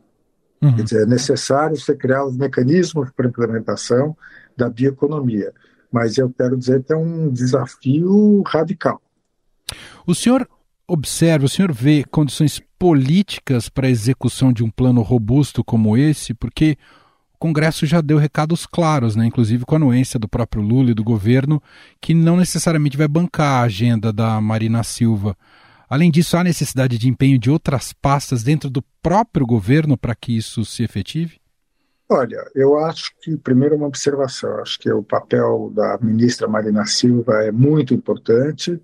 Uhum. 0.60 0.76
Quer 0.76 0.82
dizer, 0.82 1.02
é 1.04 1.06
necessário 1.06 1.76
você 1.76 1.94
criar 1.96 2.26
os 2.26 2.36
mecanismos 2.36 3.10
para 3.10 3.26
implementação 3.26 4.14
da 4.56 4.68
bioeconomia, 4.68 5.52
mas 5.90 6.18
eu 6.18 6.30
quero 6.30 6.56
dizer 6.56 6.82
que 6.82 6.92
é 6.92 6.96
um 6.96 7.30
desafio 7.30 8.42
radical. 8.46 9.00
O 10.06 10.14
senhor 10.14 10.48
observa, 10.86 11.46
o 11.46 11.48
senhor 11.48 11.72
vê 11.72 12.04
condições 12.04 12.62
políticas 12.78 13.68
para 13.68 13.86
a 13.86 13.90
execução 13.90 14.52
de 14.52 14.62
um 14.62 14.70
plano 14.70 15.02
robusto 15.02 15.64
como 15.64 15.96
esse? 15.96 16.32
Porque 16.32 16.78
o 17.34 17.38
Congresso 17.38 17.84
já 17.84 18.00
deu 18.00 18.18
recados 18.18 18.66
claros, 18.66 19.16
né, 19.16 19.26
inclusive 19.26 19.64
com 19.64 19.74
a 19.74 19.78
anuência 19.78 20.18
do 20.18 20.28
próprio 20.28 20.62
Lula 20.62 20.90
e 20.90 20.94
do 20.94 21.04
governo, 21.04 21.62
que 22.00 22.14
não 22.14 22.36
necessariamente 22.36 22.96
vai 22.96 23.08
bancar 23.08 23.60
a 23.60 23.64
agenda 23.64 24.12
da 24.12 24.40
Marina 24.40 24.82
Silva. 24.82 25.36
Além 25.88 26.10
disso, 26.10 26.36
há 26.36 26.42
necessidade 26.42 26.98
de 26.98 27.08
empenho 27.08 27.38
de 27.38 27.50
outras 27.50 27.92
pastas 27.92 28.42
dentro 28.42 28.68
do 28.70 28.82
próprio 29.02 29.46
governo 29.46 29.96
para 29.96 30.14
que 30.14 30.36
isso 30.36 30.64
se 30.64 30.82
efetive? 30.82 31.38
Olha, 32.08 32.48
eu 32.54 32.78
acho 32.78 33.12
que, 33.20 33.36
primeiro, 33.36 33.76
uma 33.76 33.88
observação. 33.88 34.60
Acho 34.60 34.78
que 34.78 34.90
o 34.90 35.02
papel 35.02 35.72
da 35.74 35.98
ministra 36.00 36.46
Marina 36.46 36.86
Silva 36.86 37.44
é 37.44 37.50
muito 37.50 37.92
importante 37.92 38.80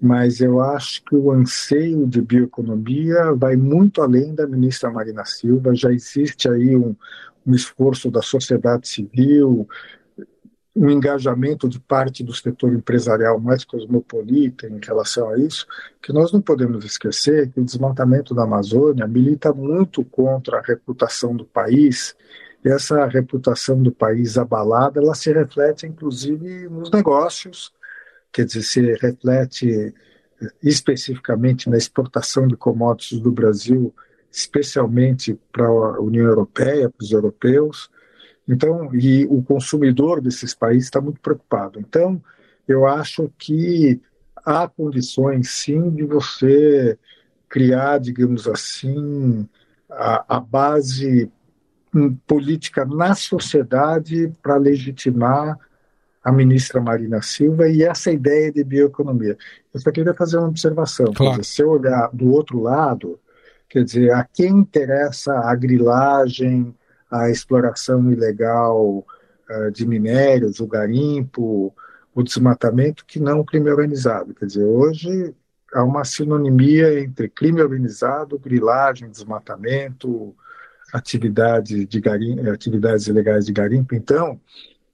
mas 0.00 0.40
eu 0.40 0.60
acho 0.60 1.04
que 1.04 1.14
o 1.14 1.30
anseio 1.30 2.06
de 2.06 2.22
bioeconomia 2.22 3.34
vai 3.34 3.54
muito 3.54 4.00
além 4.00 4.34
da 4.34 4.46
ministra 4.46 4.90
Marina 4.90 5.24
Silva. 5.26 5.74
Já 5.74 5.92
existe 5.92 6.48
aí 6.48 6.74
um, 6.74 6.96
um 7.46 7.54
esforço 7.54 8.10
da 8.10 8.22
sociedade 8.22 8.88
civil, 8.88 9.68
um 10.74 10.88
engajamento 10.88 11.68
de 11.68 11.78
parte 11.78 12.24
do 12.24 12.32
setor 12.32 12.72
empresarial 12.72 13.38
mais 13.38 13.62
cosmopolita 13.62 14.66
em 14.66 14.80
relação 14.82 15.28
a 15.28 15.38
isso, 15.38 15.66
que 16.00 16.12
nós 16.14 16.32
não 16.32 16.40
podemos 16.40 16.82
esquecer 16.82 17.50
que 17.50 17.60
o 17.60 17.64
desmatamento 17.64 18.34
da 18.34 18.44
Amazônia 18.44 19.06
milita 19.06 19.52
muito 19.52 20.02
contra 20.02 20.58
a 20.58 20.62
reputação 20.62 21.36
do 21.36 21.44
país, 21.44 22.16
e 22.64 22.68
essa 22.68 23.06
reputação 23.06 23.82
do 23.82 23.90
país 23.90 24.36
abalada, 24.36 25.00
ela 25.00 25.14
se 25.14 25.32
reflete 25.32 25.86
inclusive 25.86 26.68
nos 26.68 26.90
negócios, 26.90 27.72
quer 28.32 28.44
dizer, 28.44 28.62
se 28.62 28.94
reflete 28.94 29.94
especificamente 30.62 31.68
na 31.68 31.76
exportação 31.76 32.46
de 32.46 32.56
commodities 32.56 33.20
do 33.20 33.30
Brasil, 33.32 33.94
especialmente 34.30 35.38
para 35.52 35.66
a 35.66 36.00
União 36.00 36.26
Europeia, 36.26 36.88
para 36.88 37.04
os 37.04 37.12
europeus. 37.12 37.90
Então, 38.48 38.94
e 38.94 39.26
o 39.26 39.42
consumidor 39.42 40.20
desses 40.20 40.54
países 40.54 40.84
está 40.84 41.00
muito 41.00 41.20
preocupado. 41.20 41.78
Então, 41.78 42.22
eu 42.66 42.86
acho 42.86 43.30
que 43.38 44.00
há 44.36 44.68
condições, 44.68 45.50
sim, 45.50 45.90
de 45.90 46.04
você 46.04 46.98
criar, 47.48 47.98
digamos 47.98 48.46
assim, 48.46 49.46
a, 49.90 50.36
a 50.36 50.40
base 50.40 51.30
política 52.26 52.84
na 52.84 53.14
sociedade 53.14 54.32
para 54.42 54.56
legitimar 54.56 55.58
a 56.22 56.30
ministra 56.30 56.80
Marina 56.80 57.22
Silva 57.22 57.68
e 57.68 57.82
essa 57.82 58.10
ideia 58.10 58.52
de 58.52 58.62
bioeconomia. 58.62 59.36
Eu 59.72 59.80
só 59.80 59.90
queria 59.90 60.14
fazer 60.14 60.36
uma 60.36 60.48
observação. 60.48 61.12
Claro. 61.12 61.40
Dizer, 61.40 61.44
se 61.44 61.62
eu 61.62 61.70
olhar 61.70 62.10
do 62.12 62.30
outro 62.30 62.60
lado, 62.60 63.18
quer 63.68 63.84
dizer, 63.84 64.12
a 64.12 64.24
quem 64.24 64.50
interessa 64.50 65.32
a 65.32 65.54
grilagem, 65.54 66.74
a 67.10 67.30
exploração 67.30 68.12
ilegal 68.12 69.04
uh, 69.50 69.70
de 69.72 69.86
minérios, 69.86 70.60
o 70.60 70.66
garimpo, 70.66 71.74
o 72.14 72.22
desmatamento, 72.22 73.04
que 73.06 73.18
não 73.18 73.40
o 73.40 73.44
crime 73.44 73.70
organizado. 73.70 74.34
Quer 74.34 74.46
dizer, 74.46 74.64
hoje 74.64 75.34
há 75.72 75.82
uma 75.82 76.04
sinonimia 76.04 77.00
entre 77.00 77.28
crime 77.28 77.62
organizado, 77.62 78.38
grilagem, 78.38 79.08
desmatamento, 79.08 80.34
atividades, 80.92 81.86
de 81.86 82.00
garim, 82.00 82.40
atividades 82.48 83.06
ilegais 83.06 83.46
de 83.46 83.52
garimpo. 83.52 83.94
Então, 83.94 84.40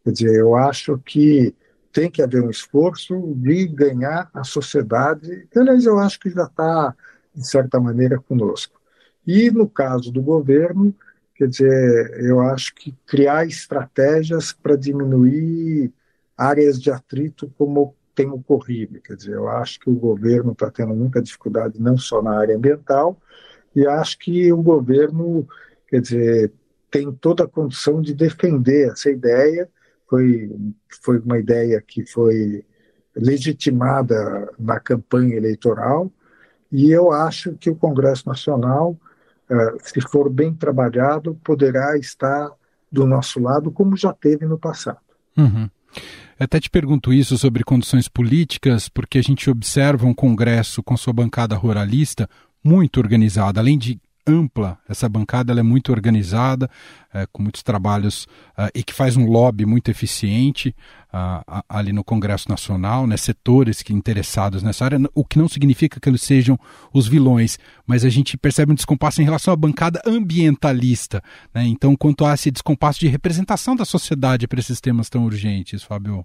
Quer 0.06 0.12
dizer, 0.12 0.38
eu 0.38 0.54
acho 0.54 0.96
que 0.98 1.52
tem 1.92 2.08
que 2.08 2.22
haver 2.22 2.40
um 2.40 2.48
esforço 2.48 3.34
de 3.38 3.66
ganhar 3.66 4.30
a 4.32 4.44
sociedade, 4.44 5.48
aliás, 5.56 5.84
eu 5.84 5.98
acho 5.98 6.20
que 6.20 6.30
já 6.30 6.44
está, 6.44 6.94
de 7.34 7.44
certa 7.44 7.80
maneira, 7.80 8.16
conosco. 8.20 8.80
E 9.26 9.50
no 9.50 9.68
caso 9.68 10.12
do 10.12 10.22
governo, 10.22 10.94
quer 11.34 11.48
dizer, 11.48 12.22
eu 12.22 12.40
acho 12.40 12.72
que 12.76 12.94
criar 13.04 13.48
estratégias 13.48 14.52
para 14.52 14.76
diminuir 14.76 15.92
áreas 16.38 16.80
de 16.80 16.88
atrito 16.88 17.52
como 17.58 17.92
tem 18.14 18.28
ocorrido. 18.28 19.00
Quer 19.00 19.16
dizer, 19.16 19.32
eu 19.32 19.48
acho 19.48 19.80
que 19.80 19.90
o 19.90 19.94
governo 19.94 20.52
está 20.52 20.70
tendo 20.70 20.94
muita 20.94 21.20
dificuldade 21.20 21.82
não 21.82 21.98
só 21.98 22.22
na 22.22 22.38
área 22.38 22.56
ambiental, 22.56 23.20
e 23.74 23.84
acho 23.84 24.20
que 24.20 24.52
o 24.52 24.62
governo, 24.62 25.48
quer 25.88 26.00
dizer, 26.00 26.52
tem 26.90 27.10
toda 27.12 27.44
a 27.44 27.48
condição 27.48 28.00
de 28.00 28.14
defender 28.14 28.90
essa 28.90 29.10
ideia. 29.10 29.68
Foi, 30.08 30.50
foi 31.02 31.18
uma 31.18 31.38
ideia 31.38 31.82
que 31.86 32.06
foi 32.06 32.64
legitimada 33.14 34.52
na 34.58 34.78
campanha 34.78 35.36
eleitoral, 35.36 36.12
e 36.70 36.90
eu 36.90 37.10
acho 37.10 37.54
que 37.54 37.70
o 37.70 37.74
Congresso 37.74 38.28
Nacional, 38.28 38.96
eh, 39.48 39.74
se 39.82 40.00
for 40.02 40.28
bem 40.28 40.52
trabalhado, 40.52 41.34
poderá 41.42 41.96
estar 41.96 42.50
do 42.92 43.06
nosso 43.06 43.40
lado, 43.40 43.70
como 43.70 43.96
já 43.96 44.12
teve 44.12 44.44
no 44.44 44.58
passado. 44.58 44.98
Uhum. 45.36 45.68
Até 46.38 46.60
te 46.60 46.68
pergunto 46.68 47.12
isso 47.12 47.38
sobre 47.38 47.64
condições 47.64 48.08
políticas, 48.08 48.88
porque 48.88 49.18
a 49.18 49.22
gente 49.22 49.48
observa 49.48 50.06
um 50.06 50.12
Congresso 50.12 50.82
com 50.82 50.96
sua 50.96 51.12
bancada 51.12 51.56
ruralista 51.56 52.28
muito 52.62 53.00
organizada, 53.00 53.60
além 53.60 53.78
de 53.78 53.98
ampla. 54.26 54.78
Essa 54.88 55.08
bancada 55.08 55.52
é 55.52 55.62
muito 55.62 55.92
organizada, 55.92 56.68
é, 57.12 57.26
com 57.32 57.42
muitos 57.42 57.62
trabalhos 57.62 58.24
uh, 58.58 58.70
e 58.74 58.82
que 58.82 58.92
faz 58.92 59.16
um 59.16 59.26
lobby 59.26 59.64
muito 59.64 59.90
eficiente 59.90 60.74
uh, 61.14 61.62
ali 61.68 61.92
no 61.92 62.04
Congresso 62.04 62.48
Nacional, 62.48 63.06
né, 63.06 63.16
setores 63.16 63.82
que 63.82 63.92
interessados 63.92 64.62
nessa 64.62 64.84
área, 64.84 64.98
o 65.14 65.24
que 65.24 65.38
não 65.38 65.48
significa 65.48 65.98
que 66.00 66.08
eles 66.08 66.22
sejam 66.22 66.58
os 66.92 67.06
vilões, 67.06 67.58
mas 67.86 68.04
a 68.04 68.08
gente 68.08 68.36
percebe 68.36 68.72
um 68.72 68.74
descompasso 68.74 69.22
em 69.22 69.24
relação 69.24 69.54
à 69.54 69.56
bancada 69.56 70.02
ambientalista. 70.04 71.22
Né? 71.54 71.64
Então, 71.64 71.96
quanto 71.96 72.24
a 72.24 72.34
esse 72.34 72.50
descompasso 72.50 73.00
de 73.00 73.08
representação 73.08 73.74
da 73.74 73.84
sociedade 73.84 74.46
para 74.46 74.60
esses 74.60 74.80
temas 74.80 75.08
tão 75.08 75.24
urgentes, 75.24 75.82
Fábio? 75.82 76.24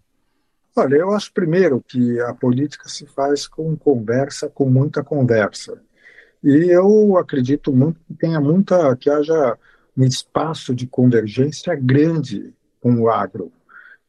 Olha, 0.75 0.95
eu 0.95 1.11
acho 1.11 1.33
primeiro 1.33 1.83
que 1.85 2.19
a 2.21 2.33
política 2.33 2.87
se 2.87 3.05
faz 3.05 3.45
com 3.47 3.75
conversa, 3.75 4.49
com 4.49 4.69
muita 4.69 5.03
conversa. 5.03 5.81
E 6.43 6.71
eu 6.71 7.17
acredito 7.17 7.71
muito 7.71 7.99
que 8.07 8.13
tenha 8.15 8.39
muita, 8.39 8.95
que 8.95 9.09
haja 9.09 9.57
um 9.95 10.03
espaço 10.03 10.73
de 10.73 10.87
convergência 10.87 11.75
grande 11.75 12.53
com 12.79 12.95
o 13.01 13.09
agro. 13.09 13.51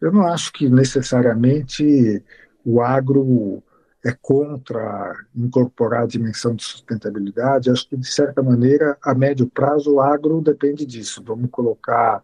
Eu 0.00 0.10
não 0.10 0.26
acho 0.26 0.52
que 0.52 0.68
necessariamente 0.68 2.22
o 2.64 2.80
agro 2.80 3.62
é 4.04 4.12
contra 4.20 5.14
incorporar 5.34 6.02
a 6.02 6.06
dimensão 6.06 6.54
de 6.54 6.64
sustentabilidade. 6.64 7.70
Acho 7.70 7.88
que, 7.88 7.96
de 7.96 8.06
certa 8.06 8.42
maneira, 8.42 8.96
a 9.02 9.14
médio 9.14 9.46
prazo, 9.46 9.94
o 9.94 10.00
agro 10.00 10.40
depende 10.40 10.84
disso. 10.84 11.22
Vamos 11.24 11.50
colocar 11.50 12.20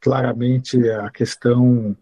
claramente 0.00 0.88
a 0.88 1.10
questão 1.10 1.96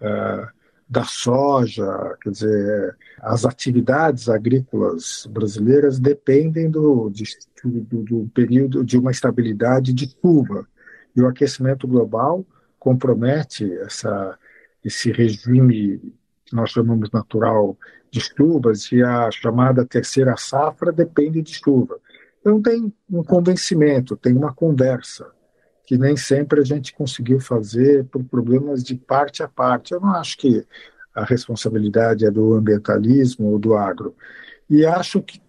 uh, 0.00 0.57
da 0.88 1.04
soja, 1.04 2.16
quer 2.22 2.30
dizer, 2.30 2.96
as 3.20 3.44
atividades 3.44 4.28
agrícolas 4.28 5.28
brasileiras 5.30 5.98
dependem 5.98 6.70
do, 6.70 7.10
de, 7.10 7.24
do, 7.62 8.02
do, 8.02 8.30
período 8.32 8.82
de 8.82 8.96
uma 8.96 9.10
estabilidade 9.10 9.92
de 9.92 10.08
chuva. 10.20 10.66
E 11.14 11.20
o 11.20 11.26
aquecimento 11.26 11.86
global 11.86 12.44
compromete 12.78 13.70
essa, 13.80 14.38
esse 14.82 15.12
regime 15.12 16.00
que 16.46 16.56
nós 16.56 16.70
chamamos 16.70 17.10
natural 17.10 17.76
de 18.10 18.20
chuvas, 18.20 18.90
e 18.90 19.02
a 19.02 19.30
chamada 19.30 19.84
terceira 19.84 20.34
safra 20.38 20.90
depende 20.90 21.42
de 21.42 21.52
chuva. 21.52 21.98
Então 22.40 22.62
tem 22.62 22.90
um 23.10 23.22
convencimento, 23.22 24.16
tem 24.16 24.34
uma 24.34 24.54
conversa 24.54 25.26
que 25.88 25.96
nem 25.96 26.18
sempre 26.18 26.60
a 26.60 26.64
gente 26.64 26.92
conseguiu 26.92 27.40
fazer 27.40 28.04
por 28.04 28.22
problemas 28.22 28.84
de 28.84 28.94
parte 28.94 29.42
a 29.42 29.48
parte. 29.48 29.94
Eu 29.94 30.00
não 30.02 30.10
acho 30.10 30.36
que 30.36 30.62
a 31.14 31.24
responsabilidade 31.24 32.26
é 32.26 32.30
do 32.30 32.52
ambientalismo 32.52 33.46
ou 33.46 33.58
do 33.58 33.74
agro. 33.74 34.14
E 34.68 34.84
acho 34.84 35.22
que, 35.22 35.40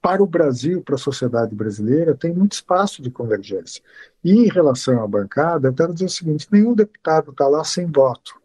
para 0.00 0.22
o 0.22 0.26
Brasil, 0.26 0.80
para 0.80 0.94
a 0.94 0.98
sociedade 0.98 1.54
brasileira, 1.54 2.14
tem 2.14 2.32
muito 2.32 2.52
espaço 2.52 3.02
de 3.02 3.10
convergência. 3.10 3.82
E 4.24 4.32
em 4.32 4.48
relação 4.48 5.04
à 5.04 5.06
bancada, 5.06 5.68
eu 5.68 5.74
quero 5.74 5.92
dizer 5.92 6.06
o 6.06 6.08
seguinte: 6.08 6.48
nenhum 6.50 6.72
deputado 6.72 7.32
está 7.32 7.46
lá 7.46 7.62
sem 7.62 7.84
voto. 7.84 8.40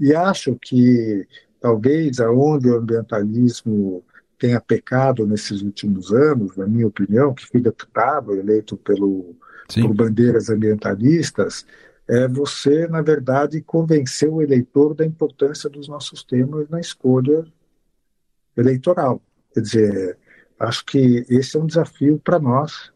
E 0.00 0.12
acho 0.12 0.58
que 0.60 1.28
talvez 1.60 2.18
aonde 2.18 2.68
o 2.68 2.78
ambientalismo 2.78 4.02
tenha 4.36 4.60
pecado 4.60 5.28
nesses 5.28 5.62
últimos 5.62 6.12
anos, 6.12 6.56
na 6.56 6.66
minha 6.66 6.88
opinião, 6.88 7.32
que 7.32 7.46
fui 7.46 7.60
deputado 7.60 8.34
eleito 8.34 8.76
pelo 8.76 9.36
Sim. 9.72 9.82
por 9.82 9.94
bandeiras 9.94 10.50
ambientalistas, 10.50 11.66
é 12.08 12.28
você, 12.28 12.86
na 12.88 13.00
verdade, 13.00 13.62
convencer 13.62 14.28
o 14.28 14.42
eleitor 14.42 14.94
da 14.94 15.04
importância 15.04 15.70
dos 15.70 15.88
nossos 15.88 16.22
temas 16.22 16.68
na 16.68 16.80
escolha 16.80 17.44
eleitoral. 18.56 19.22
Quer 19.54 19.60
dizer, 19.60 20.18
acho 20.58 20.84
que 20.84 21.24
esse 21.28 21.56
é 21.56 21.60
um 21.60 21.66
desafio 21.66 22.20
para 22.22 22.38
nós, 22.38 22.92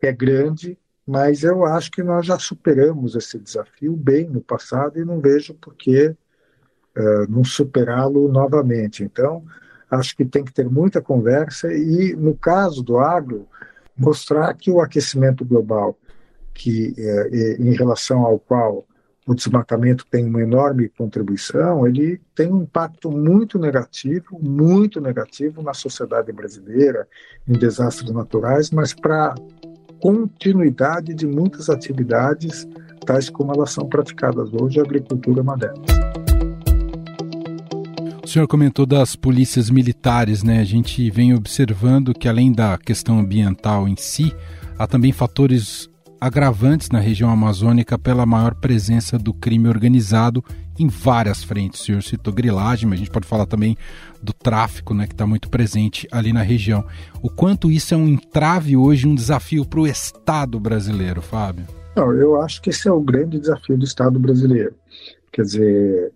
é 0.00 0.12
grande, 0.12 0.78
mas 1.06 1.42
eu 1.42 1.64
acho 1.64 1.90
que 1.90 2.02
nós 2.02 2.26
já 2.26 2.38
superamos 2.38 3.14
esse 3.14 3.38
desafio 3.38 3.94
bem 3.96 4.28
no 4.28 4.40
passado 4.40 4.98
e 4.98 5.04
não 5.04 5.20
vejo 5.20 5.54
por 5.54 5.74
que 5.74 6.08
uh, 6.08 6.16
não 7.28 7.44
superá-lo 7.44 8.28
novamente. 8.28 9.04
Então, 9.04 9.44
acho 9.90 10.16
que 10.16 10.24
tem 10.24 10.44
que 10.44 10.52
ter 10.52 10.68
muita 10.68 11.00
conversa 11.00 11.72
e, 11.72 12.14
no 12.14 12.36
caso 12.36 12.82
do 12.82 12.98
agro, 12.98 13.48
mostrar 13.96 14.52
que 14.54 14.70
o 14.70 14.80
aquecimento 14.80 15.44
global, 15.44 15.96
que 16.52 16.94
é, 16.98 17.56
em 17.58 17.74
relação 17.74 18.24
ao 18.24 18.38
qual 18.38 18.86
o 19.26 19.34
desmatamento 19.34 20.06
tem 20.08 20.24
uma 20.24 20.40
enorme 20.40 20.88
contribuição, 20.88 21.86
ele 21.86 22.20
tem 22.34 22.52
um 22.52 22.62
impacto 22.62 23.10
muito 23.10 23.58
negativo, 23.58 24.38
muito 24.40 25.00
negativo 25.00 25.62
na 25.62 25.74
sociedade 25.74 26.30
brasileira, 26.30 27.08
em 27.46 27.54
desastres 27.54 28.12
naturais, 28.12 28.70
mas 28.70 28.94
para 28.94 29.34
continuidade 30.00 31.12
de 31.12 31.26
muitas 31.26 31.68
atividades, 31.68 32.68
tais 33.04 33.28
como 33.28 33.52
elas 33.52 33.72
são 33.72 33.88
praticadas 33.88 34.52
hoje, 34.52 34.78
a 34.78 34.84
agricultura 34.84 35.40
é 35.40 35.58
delas. 35.58 36.25
O 38.26 38.28
senhor 38.28 38.48
comentou 38.48 38.84
das 38.84 39.14
polícias 39.14 39.70
militares, 39.70 40.42
né? 40.42 40.58
A 40.58 40.64
gente 40.64 41.08
vem 41.12 41.32
observando 41.32 42.12
que 42.12 42.28
além 42.28 42.50
da 42.50 42.76
questão 42.76 43.20
ambiental 43.20 43.86
em 43.86 43.94
si, 43.96 44.34
há 44.76 44.84
também 44.84 45.12
fatores 45.12 45.88
agravantes 46.20 46.90
na 46.90 46.98
região 46.98 47.30
amazônica 47.30 47.96
pela 47.96 48.26
maior 48.26 48.56
presença 48.56 49.16
do 49.16 49.32
crime 49.32 49.68
organizado 49.68 50.44
em 50.76 50.88
várias 50.88 51.44
frentes. 51.44 51.80
O 51.80 51.84
senhor 51.84 52.02
citou 52.02 52.34
grilagem, 52.34 52.88
mas 52.88 52.96
a 52.98 53.04
gente 53.04 53.12
pode 53.12 53.28
falar 53.28 53.46
também 53.46 53.76
do 54.20 54.32
tráfico, 54.32 54.92
né, 54.92 55.06
que 55.06 55.14
está 55.14 55.24
muito 55.24 55.48
presente 55.48 56.08
ali 56.10 56.32
na 56.32 56.42
região. 56.42 56.84
O 57.22 57.30
quanto 57.30 57.70
isso 57.70 57.94
é 57.94 57.96
um 57.96 58.08
entrave 58.08 58.76
hoje, 58.76 59.06
um 59.06 59.14
desafio 59.14 59.64
para 59.64 59.78
o 59.78 59.86
Estado 59.86 60.58
brasileiro, 60.58 61.22
Fábio? 61.22 61.64
Não, 61.94 62.12
eu 62.12 62.42
acho 62.42 62.60
que 62.60 62.70
esse 62.70 62.88
é 62.88 62.92
o 62.92 63.00
grande 63.00 63.38
desafio 63.38 63.78
do 63.78 63.84
Estado 63.84 64.18
brasileiro. 64.18 64.74
Quer 65.32 65.42
dizer, 65.42 66.12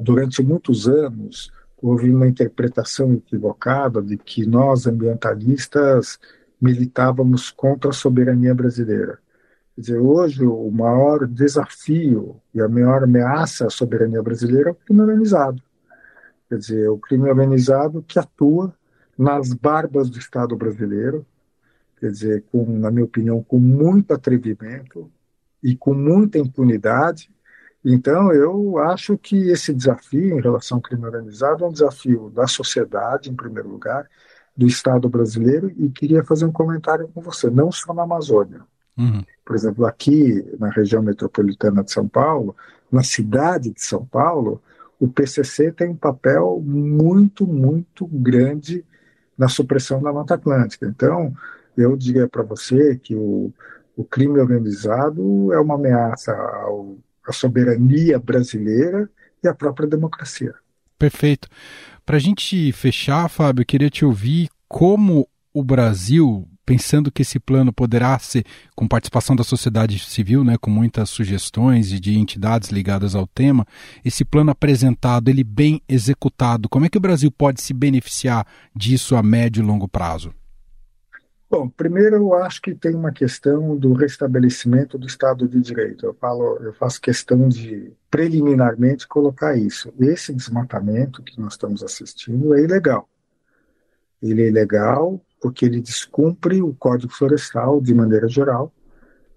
durante 0.00 0.42
muitos 0.42 0.88
anos, 0.88 1.52
houve 1.82 2.10
uma 2.10 2.28
interpretação 2.28 3.14
equivocada 3.14 4.02
de 4.02 4.16
que 4.16 4.44
nós, 4.46 4.86
ambientalistas, 4.86 6.18
militávamos 6.60 7.50
contra 7.50 7.90
a 7.90 7.94
soberania 7.94 8.54
brasileira. 8.54 9.18
Quer 9.74 9.80
dizer, 9.80 9.98
hoje 9.98 10.44
o 10.44 10.70
maior 10.70 11.26
desafio 11.26 12.36
e 12.54 12.60
a 12.60 12.68
maior 12.68 13.04
ameaça 13.04 13.66
à 13.66 13.70
soberania 13.70 14.22
brasileira 14.22 14.70
é 14.70 14.72
o 14.72 14.74
crime 14.74 15.00
organizado. 15.00 15.62
Quer 16.48 16.58
dizer, 16.58 16.90
o 16.90 16.98
crime 16.98 17.28
organizado 17.28 18.04
que 18.06 18.18
atua 18.18 18.74
nas 19.16 19.52
barbas 19.54 20.10
do 20.10 20.18
Estado 20.18 20.56
brasileiro, 20.56 21.24
quer 21.98 22.10
dizer, 22.10 22.44
com, 22.50 22.64
na 22.78 22.90
minha 22.90 23.04
opinião, 23.04 23.42
com 23.42 23.58
muito 23.58 24.12
atrevimento 24.12 25.10
e 25.62 25.76
com 25.76 25.94
muita 25.94 26.38
impunidade, 26.38 27.30
então, 27.84 28.32
eu 28.32 28.78
acho 28.78 29.16
que 29.16 29.50
esse 29.50 29.72
desafio 29.72 30.38
em 30.38 30.42
relação 30.42 30.78
ao 30.78 30.82
crime 30.82 31.04
organizado 31.04 31.64
é 31.64 31.68
um 31.68 31.72
desafio 31.72 32.30
da 32.30 32.46
sociedade, 32.46 33.30
em 33.30 33.34
primeiro 33.34 33.70
lugar, 33.70 34.08
do 34.54 34.66
Estado 34.66 35.08
brasileiro, 35.08 35.72
e 35.76 35.88
queria 35.88 36.22
fazer 36.22 36.44
um 36.44 36.52
comentário 36.52 37.08
com 37.08 37.22
você, 37.22 37.48
não 37.48 37.72
só 37.72 37.94
na 37.94 38.02
Amazônia. 38.02 38.60
Uhum. 38.98 39.24
Por 39.44 39.56
exemplo, 39.56 39.86
aqui 39.86 40.44
na 40.58 40.68
região 40.68 41.02
metropolitana 41.02 41.82
de 41.82 41.90
São 41.90 42.06
Paulo, 42.06 42.54
na 42.92 43.02
cidade 43.02 43.70
de 43.70 43.82
São 43.82 44.04
Paulo, 44.04 44.60
o 44.98 45.08
PCC 45.08 45.72
tem 45.72 45.88
um 45.88 45.96
papel 45.96 46.60
muito, 46.62 47.46
muito 47.46 48.06
grande 48.06 48.84
na 49.38 49.48
supressão 49.48 50.02
da 50.02 50.12
Mata 50.12 50.34
Atlântica. 50.34 50.86
Então, 50.86 51.32
eu 51.74 51.96
diria 51.96 52.28
para 52.28 52.42
você 52.42 52.96
que 52.96 53.14
o, 53.14 53.50
o 53.96 54.04
crime 54.04 54.38
organizado 54.38 55.50
é 55.54 55.58
uma 55.58 55.76
ameaça 55.76 56.34
ao 56.34 56.98
a 57.26 57.32
soberania 57.32 58.18
brasileira 58.18 59.08
e 59.42 59.48
a 59.48 59.54
própria 59.54 59.88
democracia. 59.88 60.54
Perfeito. 60.98 61.48
Para 62.04 62.16
a 62.16 62.20
gente 62.20 62.72
fechar, 62.72 63.28
Fábio, 63.28 63.62
eu 63.62 63.66
queria 63.66 63.90
te 63.90 64.04
ouvir 64.04 64.48
como 64.68 65.28
o 65.52 65.64
Brasil, 65.64 66.48
pensando 66.64 67.10
que 67.10 67.22
esse 67.22 67.40
plano 67.40 67.72
poderá 67.72 68.18
ser, 68.18 68.44
com 68.76 68.86
participação 68.86 69.34
da 69.34 69.42
sociedade 69.42 69.98
civil, 69.98 70.44
né, 70.44 70.56
com 70.56 70.70
muitas 70.70 71.10
sugestões 71.10 71.92
e 71.92 71.98
de 71.98 72.18
entidades 72.18 72.70
ligadas 72.70 73.14
ao 73.14 73.26
tema, 73.26 73.66
esse 74.04 74.24
plano 74.24 74.50
apresentado, 74.50 75.28
ele 75.28 75.42
bem 75.42 75.82
executado, 75.88 76.68
como 76.68 76.84
é 76.84 76.88
que 76.88 76.98
o 76.98 77.00
Brasil 77.00 77.30
pode 77.30 77.60
se 77.60 77.72
beneficiar 77.72 78.46
disso 78.74 79.16
a 79.16 79.22
médio 79.22 79.62
e 79.62 79.66
longo 79.66 79.88
prazo? 79.88 80.32
Bom, 81.50 81.68
primeiro 81.68 82.14
eu 82.14 82.34
acho 82.34 82.62
que 82.62 82.76
tem 82.76 82.94
uma 82.94 83.10
questão 83.10 83.76
do 83.76 83.92
restabelecimento 83.92 84.96
do 84.96 85.08
Estado 85.08 85.48
de 85.48 85.60
Direito. 85.60 86.06
Eu 86.06 86.14
falo, 86.14 86.56
eu 86.58 86.72
faço 86.72 87.00
questão 87.00 87.48
de 87.48 87.92
preliminarmente 88.08 89.08
colocar 89.08 89.56
isso. 89.56 89.92
Esse 89.98 90.32
desmatamento 90.32 91.24
que 91.24 91.40
nós 91.40 91.54
estamos 91.54 91.82
assistindo 91.82 92.54
é 92.54 92.62
ilegal. 92.62 93.08
Ele 94.22 94.42
é 94.42 94.46
ilegal 94.46 95.20
porque 95.40 95.64
ele 95.64 95.80
descumpre 95.80 96.62
o 96.62 96.72
Código 96.72 97.12
Florestal 97.12 97.80
de 97.80 97.92
maneira 97.94 98.28
geral. 98.28 98.72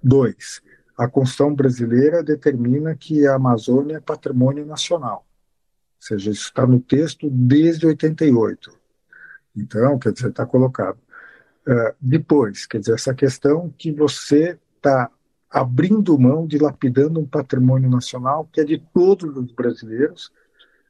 Dois, 0.03 0.61
a 0.95 1.07
Constituição 1.07 1.55
brasileira 1.55 2.21
determina 2.21 2.95
que 2.95 3.25
a 3.25 3.33
Amazônia 3.33 3.97
é 3.97 3.99
patrimônio 3.99 4.67
nacional. 4.67 5.25
Ou 5.25 6.07
seja, 6.07 6.29
isso 6.29 6.43
está 6.43 6.67
no 6.67 6.79
texto 6.79 7.27
desde 7.31 7.87
88. 7.87 8.71
Então, 9.55 9.97
quer 9.97 10.13
dizer, 10.13 10.29
está 10.29 10.45
colocado. 10.45 11.02
Uh, 11.67 11.95
depois, 11.99 12.65
quer 12.65 12.79
dizer, 12.79 12.93
essa 12.93 13.13
questão 13.13 13.73
que 13.77 13.91
você 13.91 14.59
está 14.75 15.09
abrindo 15.49 16.17
mão, 16.19 16.45
dilapidando 16.45 17.19
um 17.19 17.25
patrimônio 17.25 17.89
nacional 17.89 18.49
que 18.51 18.59
é 18.59 18.63
de 18.63 18.79
todos 18.93 19.37
os 19.37 19.51
brasileiros, 19.51 20.31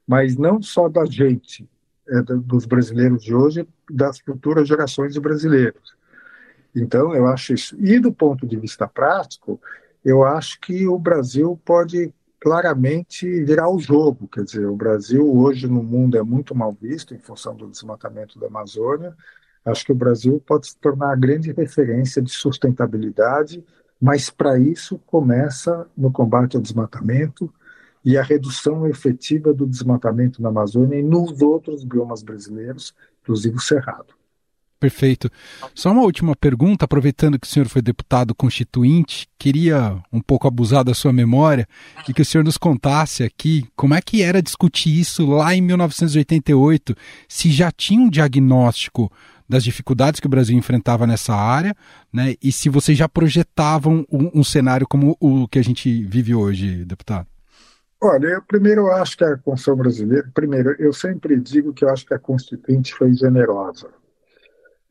mas 0.07 0.35
não 0.35 0.61
só 0.61 0.89
da 0.89 1.05
gente, 1.05 1.69
é 2.07 2.21
dos 2.21 2.65
brasileiros 2.65 3.23
de 3.23 3.33
hoje, 3.33 3.67
das 3.89 4.19
futuras 4.19 4.67
gerações 4.67 5.13
de 5.13 5.19
brasileiros. 5.19 5.95
Então, 6.75 7.13
eu 7.13 7.27
acho 7.27 7.53
isso. 7.53 7.75
E 7.79 7.99
do 7.99 8.11
ponto 8.11 8.47
de 8.47 8.57
vista 8.57 8.87
prático, 8.87 9.61
eu 10.03 10.23
acho 10.23 10.59
que 10.59 10.87
o 10.87 10.97
Brasil 10.97 11.59
pode 11.63 12.13
claramente 12.39 13.43
virar 13.43 13.69
o 13.69 13.79
jogo. 13.79 14.27
Quer 14.27 14.43
dizer, 14.43 14.65
o 14.65 14.75
Brasil 14.75 15.33
hoje 15.33 15.67
no 15.67 15.81
mundo 15.81 16.17
é 16.17 16.23
muito 16.23 16.53
mal 16.53 16.73
visto 16.73 17.13
em 17.13 17.19
função 17.19 17.55
do 17.55 17.69
desmatamento 17.69 18.37
da 18.39 18.47
Amazônia. 18.47 19.15
Acho 19.65 19.85
que 19.85 19.91
o 19.91 19.95
Brasil 19.95 20.41
pode 20.45 20.67
se 20.67 20.77
tornar 20.77 21.11
a 21.11 21.15
grande 21.15 21.51
referência 21.51 22.21
de 22.21 22.31
sustentabilidade, 22.31 23.63
mas 23.99 24.29
para 24.29 24.59
isso 24.59 24.99
começa 25.05 25.87
no 25.95 26.11
combate 26.11 26.55
ao 26.55 26.61
desmatamento 26.61 27.51
e 28.03 28.17
a 28.17 28.23
redução 28.23 28.85
efetiva 28.85 29.53
do 29.53 29.65
desmatamento 29.65 30.41
na 30.41 30.49
Amazônia 30.49 30.99
e 30.99 31.03
nos 31.03 31.41
outros 31.41 31.85
biomas 31.85 32.21
brasileiros, 32.21 32.93
inclusive 33.21 33.55
o 33.55 33.61
Cerrado. 33.61 34.13
Perfeito. 34.83 35.31
Só 35.73 35.93
uma 35.93 36.01
última 36.01 36.35
pergunta, 36.35 36.83
aproveitando 36.83 37.39
que 37.39 37.47
o 37.47 37.49
senhor 37.49 37.69
foi 37.69 37.81
deputado 37.81 38.35
constituinte, 38.35 39.29
queria 39.39 39.97
um 40.11 40.19
pouco 40.19 40.45
abusar 40.45 40.83
da 40.83 40.93
sua 40.93 41.13
memória 41.13 41.65
e 42.05 42.13
que 42.13 42.21
o 42.21 42.25
senhor 42.25 42.43
nos 42.43 42.57
contasse 42.57 43.23
aqui 43.23 43.65
como 43.77 43.93
é 43.93 44.01
que 44.01 44.21
era 44.21 44.41
discutir 44.41 44.99
isso 44.99 45.25
lá 45.25 45.55
em 45.55 45.61
1988, 45.61 46.93
se 47.29 47.49
já 47.49 47.71
tinha 47.71 48.01
um 48.01 48.09
diagnóstico 48.09 49.09
das 49.47 49.63
dificuldades 49.63 50.19
que 50.19 50.27
o 50.27 50.29
Brasil 50.29 50.57
enfrentava 50.57 51.05
nessa 51.05 51.33
área, 51.33 51.75
né? 52.11 52.35
E 52.41 52.51
se 52.51 52.69
vocês 52.69 52.97
já 52.97 53.07
projetavam 53.07 54.05
um, 54.11 54.39
um 54.39 54.43
cenário 54.43 54.87
como 54.87 55.17
o 55.19 55.47
que 55.47 55.59
a 55.59 55.63
gente 55.63 56.03
vive 56.05 56.33
hoje, 56.33 56.85
deputado? 56.85 57.27
Olha, 58.01 58.27
eu 58.27 58.41
primeiro 58.41 58.91
acho 58.91 59.17
que 59.17 59.23
a 59.23 59.37
Constituição 59.37 59.77
brasileira, 59.77 60.29
primeiro, 60.33 60.75
eu 60.77 60.91
sempre 60.91 61.39
digo 61.39 61.73
que 61.73 61.85
eu 61.85 61.89
acho 61.89 62.05
que 62.05 62.13
a 62.13 62.19
Constituinte 62.19 62.93
foi 62.93 63.13
generosa. 63.13 63.89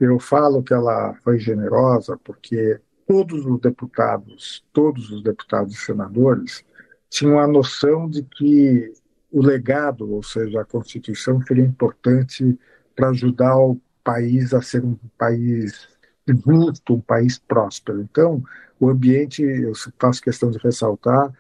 Eu 0.01 0.19
falo 0.19 0.63
que 0.63 0.73
ela 0.73 1.15
foi 1.23 1.39
generosa 1.39 2.19
porque 2.25 2.81
todos 3.07 3.45
os 3.45 3.61
deputados, 3.61 4.65
todos 4.73 5.11
os 5.11 5.23
deputados 5.23 5.75
e 5.75 5.77
senadores 5.77 6.65
tinham 7.11 7.39
a 7.39 7.47
noção 7.47 8.09
de 8.09 8.23
que 8.23 8.91
o 9.31 9.43
legado, 9.43 10.11
ou 10.11 10.23
seja, 10.23 10.63
a 10.63 10.65
Constituição, 10.65 11.41
seria 11.43 11.65
importante 11.65 12.59
para 12.97 13.11
ajudar 13.11 13.57
o 13.59 13.79
país 14.03 14.53
a 14.55 14.63
ser 14.63 14.85
um 14.85 14.97
país 15.17 15.89
justo, 16.27 16.95
um 16.95 17.01
país 17.01 17.39
próspero. 17.39 18.01
Então, 18.01 18.43
o 18.79 18.89
ambiente, 18.89 19.43
eu 19.43 19.73
faço 19.99 20.23
questão 20.23 20.51
de 20.51 20.59
ressaltar, 20.59 21.33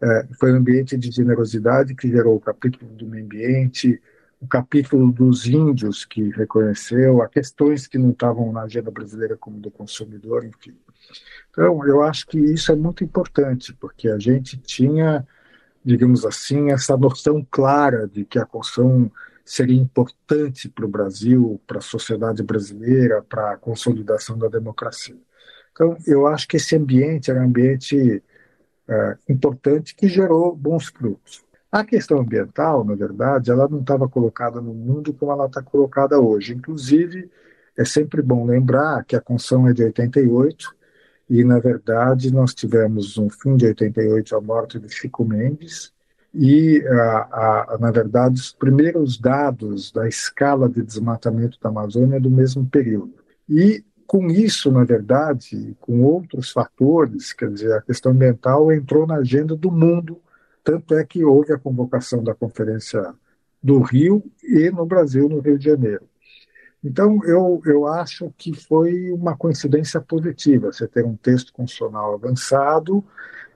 é, 0.00 0.26
foi 0.38 0.52
um 0.52 0.56
ambiente 0.56 0.96
de 0.96 1.10
generosidade 1.10 1.94
que 1.94 2.08
gerou 2.08 2.36
o 2.36 2.40
capítulo 2.40 2.90
do 2.92 3.06
meio 3.06 3.24
ambiente, 3.24 4.00
o 4.40 4.46
capítulo 4.46 5.10
dos 5.10 5.46
índios 5.46 6.04
que 6.04 6.30
reconheceu, 6.30 7.22
as 7.22 7.30
questões 7.30 7.86
que 7.86 7.98
não 7.98 8.10
estavam 8.10 8.52
na 8.52 8.62
agenda 8.62 8.90
brasileira 8.90 9.36
como 9.36 9.58
do 9.58 9.70
consumidor, 9.70 10.44
enfim. 10.44 10.76
Então, 11.50 11.86
eu 11.86 12.02
acho 12.02 12.26
que 12.26 12.38
isso 12.38 12.70
é 12.70 12.76
muito 12.76 13.02
importante, 13.02 13.72
porque 13.74 14.08
a 14.08 14.18
gente 14.18 14.58
tinha, 14.58 15.26
digamos 15.82 16.26
assim, 16.26 16.70
essa 16.70 16.96
noção 16.96 17.46
clara 17.50 18.06
de 18.06 18.24
que 18.24 18.38
a 18.38 18.44
Constituição 18.44 19.10
seria 19.46 19.80
importante 19.80 20.68
para 20.68 20.84
o 20.84 20.88
Brasil, 20.88 21.60
para 21.66 21.78
a 21.78 21.80
sociedade 21.80 22.42
brasileira, 22.42 23.22
para 23.22 23.52
a 23.52 23.56
consolidação 23.56 24.36
da 24.36 24.48
democracia. 24.48 25.16
Então, 25.70 25.96
eu 26.04 26.26
acho 26.26 26.48
que 26.48 26.56
esse 26.56 26.74
ambiente 26.74 27.30
era 27.30 27.40
um 27.40 27.44
ambiente 27.44 28.22
é, 28.88 29.16
importante 29.28 29.94
que 29.94 30.08
gerou 30.08 30.54
bons 30.54 30.88
frutos. 30.88 31.44
A 31.70 31.84
questão 31.84 32.18
ambiental, 32.20 32.84
na 32.84 32.94
verdade, 32.94 33.50
ela 33.50 33.68
não 33.68 33.80
estava 33.80 34.08
colocada 34.08 34.60
no 34.60 34.74
mundo 34.74 35.14
como 35.14 35.30
ela 35.30 35.46
está 35.46 35.62
colocada 35.62 36.18
hoje. 36.18 36.54
Inclusive, 36.54 37.30
é 37.76 37.84
sempre 37.84 38.22
bom 38.22 38.44
lembrar 38.46 39.04
que 39.04 39.14
a 39.14 39.20
Constituição 39.20 39.68
é 39.68 39.72
de 39.72 39.84
88 39.84 40.74
e, 41.30 41.44
na 41.44 41.58
verdade, 41.60 42.32
nós 42.32 42.52
tivemos 42.54 43.16
no 43.16 43.30
fim 43.30 43.56
de 43.56 43.66
88 43.66 44.34
a 44.34 44.40
morte 44.40 44.78
de 44.80 44.88
Chico 44.88 45.24
Mendes, 45.24 45.92
e, 46.38 46.86
a, 46.86 47.72
a, 47.72 47.78
na 47.80 47.90
verdade, 47.90 48.34
os 48.34 48.52
primeiros 48.52 49.18
dados 49.18 49.90
da 49.90 50.06
escala 50.06 50.68
de 50.68 50.82
desmatamento 50.82 51.58
da 51.58 51.70
Amazônia 51.70 52.16
é 52.16 52.20
do 52.20 52.30
mesmo 52.30 52.66
período. 52.66 53.14
E, 53.48 53.82
com 54.06 54.26
isso, 54.26 54.70
na 54.70 54.84
verdade, 54.84 55.74
com 55.80 56.02
outros 56.02 56.50
fatores, 56.50 57.32
quer 57.32 57.50
dizer, 57.50 57.72
a 57.72 57.80
questão 57.80 58.12
ambiental 58.12 58.70
entrou 58.70 59.06
na 59.06 59.16
agenda 59.16 59.56
do 59.56 59.70
mundo, 59.70 60.20
tanto 60.62 60.94
é 60.94 61.04
que 61.04 61.24
houve 61.24 61.54
a 61.54 61.58
convocação 61.58 62.22
da 62.22 62.34
Conferência 62.34 63.14
do 63.62 63.80
Rio 63.80 64.22
e 64.44 64.70
no 64.70 64.84
Brasil, 64.84 65.30
no 65.30 65.40
Rio 65.40 65.58
de 65.58 65.64
Janeiro. 65.64 66.04
Então, 66.84 67.24
eu, 67.24 67.62
eu 67.64 67.86
acho 67.86 68.30
que 68.36 68.52
foi 68.52 69.10
uma 69.10 69.34
coincidência 69.34 70.02
positiva 70.02 70.70
você 70.70 70.86
ter 70.86 71.04
um 71.04 71.16
texto 71.16 71.52
constitucional 71.52 72.14
avançado 72.14 73.02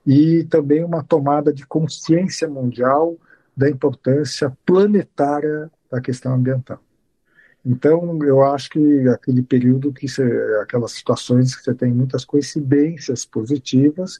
e 0.07 0.45
também 0.45 0.85
uma 0.85 1.03
tomada 1.03 1.53
de 1.53 1.67
consciência 1.67 2.49
mundial 2.49 3.17
da 3.57 3.69
importância 3.69 4.57
planetária 4.65 5.71
da 5.91 6.01
questão 6.01 6.35
ambiental. 6.35 6.81
Então, 7.65 8.19
eu 8.23 8.43
acho 8.43 8.71
que 8.71 9.09
aquele 9.09 9.43
período 9.43 9.93
que 9.93 10.09
você, 10.09 10.23
aquelas 10.63 10.93
situações 10.93 11.55
que 11.55 11.63
você 11.63 11.75
tem 11.75 11.93
muitas 11.93 12.25
coincidências 12.25 13.27
positivas 13.27 14.19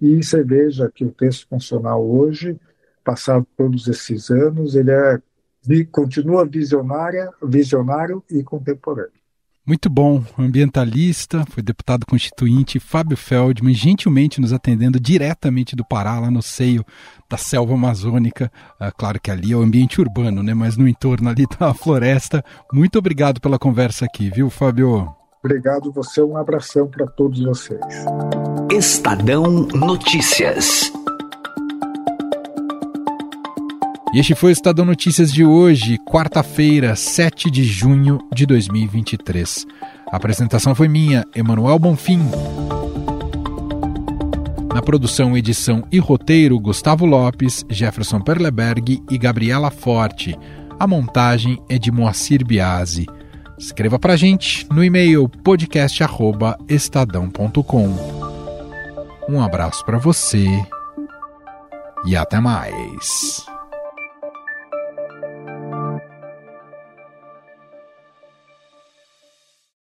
e 0.00 0.22
você 0.22 0.42
veja 0.42 0.90
que 0.94 1.04
o 1.04 1.10
texto 1.10 1.48
funcional 1.48 2.04
hoje, 2.04 2.60
passado 3.02 3.46
todos 3.56 3.88
esses 3.88 4.30
anos, 4.30 4.74
ele 4.74 4.90
é 4.90 5.20
continua 5.90 6.44
visionária, 6.44 7.30
visionário 7.42 8.22
e 8.28 8.42
contemporâneo. 8.42 9.21
Muito 9.64 9.88
bom, 9.88 10.24
ambientalista, 10.36 11.44
foi 11.48 11.62
deputado 11.62 12.04
constituinte 12.04 12.80
Fábio 12.80 13.16
Feldman, 13.16 13.72
gentilmente 13.72 14.40
nos 14.40 14.52
atendendo 14.52 14.98
diretamente 14.98 15.76
do 15.76 15.84
Pará, 15.84 16.18
lá 16.18 16.32
no 16.32 16.42
seio 16.42 16.84
da 17.30 17.36
selva 17.36 17.74
amazônica. 17.74 18.50
É, 18.80 18.90
claro 18.90 19.20
que 19.20 19.30
ali 19.30 19.52
é 19.52 19.56
o 19.56 19.62
ambiente 19.62 20.00
urbano, 20.00 20.42
né? 20.42 20.52
Mas 20.52 20.76
no 20.76 20.88
entorno 20.88 21.30
ali 21.30 21.46
da 21.58 21.72
floresta. 21.72 22.44
Muito 22.72 22.98
obrigado 22.98 23.40
pela 23.40 23.56
conversa 23.56 24.04
aqui, 24.04 24.30
viu, 24.30 24.50
Fábio? 24.50 25.14
Obrigado 25.44 25.92
você, 25.92 26.20
um 26.20 26.36
abração 26.36 26.88
para 26.88 27.06
todos 27.06 27.40
vocês. 27.40 27.80
Estadão 28.70 29.68
Notícias. 29.74 30.92
E 34.12 34.18
este 34.18 34.34
foi 34.34 34.50
o 34.50 34.52
Estadão 34.52 34.84
Notícias 34.84 35.32
de 35.32 35.42
hoje, 35.42 35.96
quarta-feira, 35.96 36.94
7 36.94 37.50
de 37.50 37.64
junho 37.64 38.18
de 38.30 38.44
2023. 38.44 39.66
A 40.12 40.16
apresentação 40.16 40.74
foi 40.74 40.86
minha, 40.86 41.24
Emanuel 41.34 41.78
Bonfim. 41.78 42.20
Na 44.74 44.82
produção, 44.82 45.34
edição 45.34 45.82
e 45.90 45.98
roteiro, 45.98 46.60
Gustavo 46.60 47.06
Lopes, 47.06 47.64
Jefferson 47.70 48.20
Perleberg 48.20 49.02
e 49.10 49.16
Gabriela 49.16 49.70
Forte. 49.70 50.38
A 50.78 50.86
montagem 50.86 51.58
é 51.66 51.78
de 51.78 51.90
Moacir 51.90 52.44
Biasi. 52.44 53.06
Escreva 53.58 53.98
pra 53.98 54.14
gente 54.14 54.66
no 54.70 54.84
e-mail 54.84 55.26
podcast@estadão.com. 55.26 57.96
Um 59.26 59.40
abraço 59.40 59.82
para 59.86 59.96
você 59.96 60.46
e 62.04 62.14
até 62.14 62.40
mais. 62.40 63.51